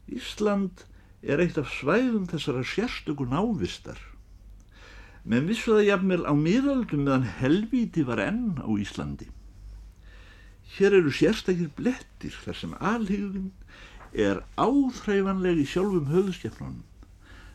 Ísland 0.08 0.86
er 1.24 1.44
eitt 1.44 1.60
af 1.60 1.72
svæðum 1.72 2.28
þessara 2.32 2.64
sérstöku 2.68 3.28
návistar. 3.28 4.00
Menn 5.24 5.48
vissu 5.48 5.76
það 5.76 5.88
jafnvel 5.88 6.24
á 6.28 6.34
miðaldum 6.36 7.06
meðan 7.06 7.28
helvíti 7.40 8.04
var 8.08 8.20
enn 8.20 8.60
á 8.60 8.68
Íslandi. 8.76 9.30
Hér 10.76 10.98
eru 11.00 11.12
sérstakir 11.16 11.72
blettir 11.76 12.36
þar 12.44 12.60
sem 12.60 12.76
alhugurinn 12.80 13.52
er 14.14 14.44
áþreifanleg 14.62 15.64
í 15.64 15.68
sjálfum 15.68 16.10
höfðskefnunum. 16.12 16.84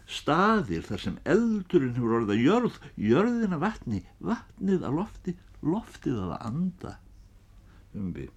Staðir 0.09 0.87
þar 0.87 1.03
sem 1.03 1.18
eldurinn 1.29 1.94
hefur 1.99 2.16
orðið 2.18 2.35
að 2.35 2.44
jörð, 2.47 2.79
jörðin 2.97 3.55
að 3.57 3.62
vatni, 3.66 4.01
vatnið 4.25 4.87
að 4.88 4.99
lofti, 4.99 5.35
loftið 5.62 6.18
að 6.25 6.35
anda. 6.38 6.94
Umbi. 7.99 8.29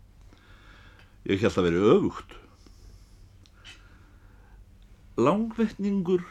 Ég 1.29 1.41
held 1.41 1.57
að 1.57 1.67
veri 1.69 1.84
öfugt. 1.95 2.38
Langvetningur 5.21 6.23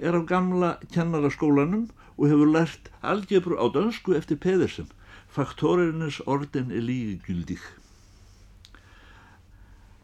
er 0.00 0.16
af 0.16 0.26
gamla 0.26 0.76
kennaraskólanum 0.94 1.90
og 2.16 2.30
hefur 2.30 2.50
lært 2.50 2.90
algebru 3.00 3.60
á 3.60 3.68
dönsku 3.72 4.16
eftir 4.16 4.40
Pedersen. 4.40 4.88
Faktorinnes 5.30 6.18
orden 6.26 6.72
er 6.74 6.82
lígegyldig. 6.82 7.60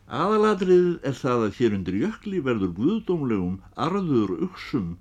Aðalatriðið 0.06 1.02
er 1.02 1.14
það 1.18 1.40
að 1.44 1.56
hér 1.58 1.72
undir 1.74 1.94
jökli 1.98 2.40
verður 2.46 2.76
guðdómlegum 2.76 3.56
arður 3.74 4.36
uksum 4.46 4.92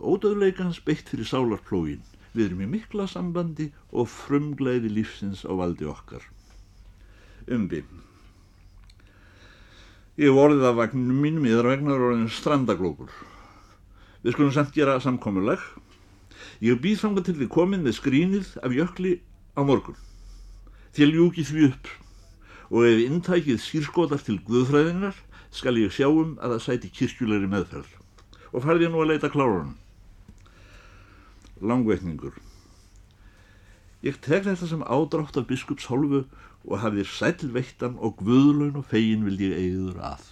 ódöðleikans 0.00 0.80
beitt 0.86 1.12
fyrir 1.12 1.28
sálarplógin. 1.28 2.00
Við 2.32 2.46
erum 2.46 2.62
í 2.64 2.70
mikla 2.72 3.04
sambandi 3.10 3.68
og 3.92 4.08
frumglæði 4.08 4.94
lífsins 4.96 5.44
á 5.44 5.52
valdi 5.52 5.84
okkar. 5.84 6.24
Umbi. 7.52 7.82
Ég 10.16 10.32
vorðið 10.32 10.68
af 10.70 10.80
vagninu 10.80 11.20
mínum 11.20 11.44
í 11.44 11.52
þar 11.52 11.72
vegnar 11.74 12.08
orðin 12.08 12.32
strandaglópur. 12.32 13.12
Við 14.24 14.38
skulum 14.38 14.56
samt 14.56 14.72
gera 14.72 14.96
samkomuleg. 15.04 15.60
Ég 16.64 16.80
býð 16.80 17.02
þanga 17.04 17.28
til 17.28 17.36
því 17.36 17.52
komin 17.52 17.84
með 17.84 18.00
skrínið 18.00 18.54
af 18.64 18.72
jökli 18.72 19.18
á 19.52 19.60
morgun. 19.68 20.00
Þér 20.96 21.12
ljúki 21.12 21.44
því 21.44 21.74
upp 21.74 21.98
og 22.70 22.86
ef 22.86 23.00
inntækið 23.04 23.58
skýrskotar 23.62 24.22
til 24.22 24.38
guðfræðinar 24.46 25.16
skal 25.50 25.78
ég 25.80 25.94
sjáum 25.94 26.36
að 26.38 26.54
það 26.56 26.64
sæti 26.66 26.92
kirkjulegri 26.94 27.50
meðferð 27.50 27.96
og 28.50 28.64
farði 28.64 28.90
nú 28.90 29.02
að 29.02 29.12
leita 29.12 29.30
klárunum. 29.30 29.74
Langveitningur 31.60 32.38
Ég 34.00 34.16
tek 34.24 34.46
þetta 34.46 34.66
sem 34.66 34.82
ádrátt 34.88 35.36
af 35.36 35.48
biskups 35.50 35.90
hálfu 35.90 36.22
og 36.64 36.78
hafðir 36.80 37.08
sælveittan 37.08 37.98
og 38.00 38.16
guðlaun 38.22 38.78
og 38.80 38.86
fegin 38.88 39.26
vild 39.26 39.42
ég 39.44 39.58
eigður 39.58 39.98
að. 40.14 40.22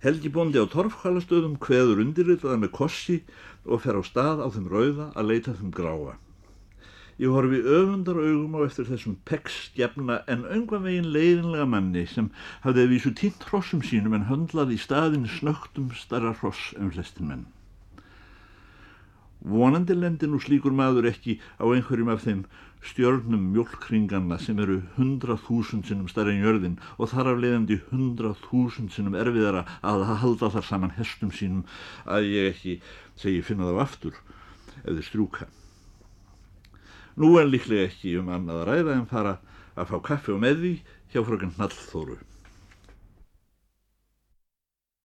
Helgi 0.00 0.30
bóndi 0.32 0.56
á 0.56 0.64
torfkvælastöðum 0.72 1.58
hveður 1.60 2.00
undirritaða 2.06 2.56
með 2.62 2.72
kossi 2.78 3.18
og 3.66 3.82
fer 3.84 4.00
á 4.00 4.02
stað 4.06 4.40
á 4.40 4.48
þeim 4.48 4.70
rauða 4.72 5.10
að 5.12 5.28
leita 5.28 5.52
þeim 5.58 5.74
gráa. 5.76 6.16
Ég 7.20 7.28
horfi 7.28 7.58
öfundar 7.60 8.16
augum 8.16 8.54
á 8.56 8.60
eftir 8.64 8.86
þessum 8.88 9.18
pekkstjafna 9.28 10.22
en 10.32 10.46
öngva 10.48 10.78
veginn 10.80 11.10
leiðinlega 11.12 11.66
manni 11.68 12.06
sem 12.08 12.30
hafði 12.64 12.86
að 12.86 12.94
vísu 12.94 13.12
tínt 13.20 13.44
hrossum 13.50 13.82
sínum 13.84 14.16
en 14.16 14.24
höndlaði 14.30 14.78
í 14.78 14.80
staðin 14.80 15.26
snögtum 15.28 15.90
starra 16.00 16.32
hross 16.38 16.70
en 16.78 16.88
flestin 16.94 17.28
menn. 17.28 17.42
Vonandi 19.52 19.98
lendir 19.98 20.32
nú 20.32 20.40
slíkur 20.40 20.72
maður 20.72 21.10
ekki 21.12 21.36
á 21.60 21.68
einhverjum 21.68 22.14
af 22.16 22.24
þeim 22.24 22.42
stjörnum 22.88 23.44
mjölkringanna 23.52 24.40
sem 24.40 24.64
eru 24.64 24.80
hundrað 24.96 25.44
þúsund 25.44 25.92
sinnum 25.92 26.08
starra 26.08 26.32
en 26.32 26.40
jörðin 26.40 26.80
og 26.96 27.12
þar 27.12 27.34
af 27.34 27.44
leiðandi 27.44 27.82
hundrað 27.92 28.40
þúsund 28.48 28.96
sinnum 28.96 29.20
erfiðara 29.20 29.66
að 29.84 30.08
halda 30.24 30.54
þar 30.56 30.70
saman 30.72 30.96
hestum 30.96 31.36
sínum 31.36 31.68
að 32.08 32.32
ég 32.32 32.52
ekki 32.54 32.80
segi 33.20 33.44
finna 33.44 33.68
þá 33.68 33.84
aftur 33.84 34.20
eða 34.86 35.04
strjúka. 35.04 35.52
Nú 37.20 37.34
er 37.36 37.50
líklega 37.50 37.90
ekki 37.90 38.14
um 38.16 38.30
annað 38.32 38.62
að 38.62 38.68
ræða 38.70 38.92
en 38.96 39.08
fara 39.10 39.32
að 39.76 39.90
fá 39.90 39.96
kaffi 40.06 40.32
og 40.32 40.38
meði 40.40 40.70
hjá 41.12 41.20
fröken 41.26 41.52
Nallþóru. 41.58 42.16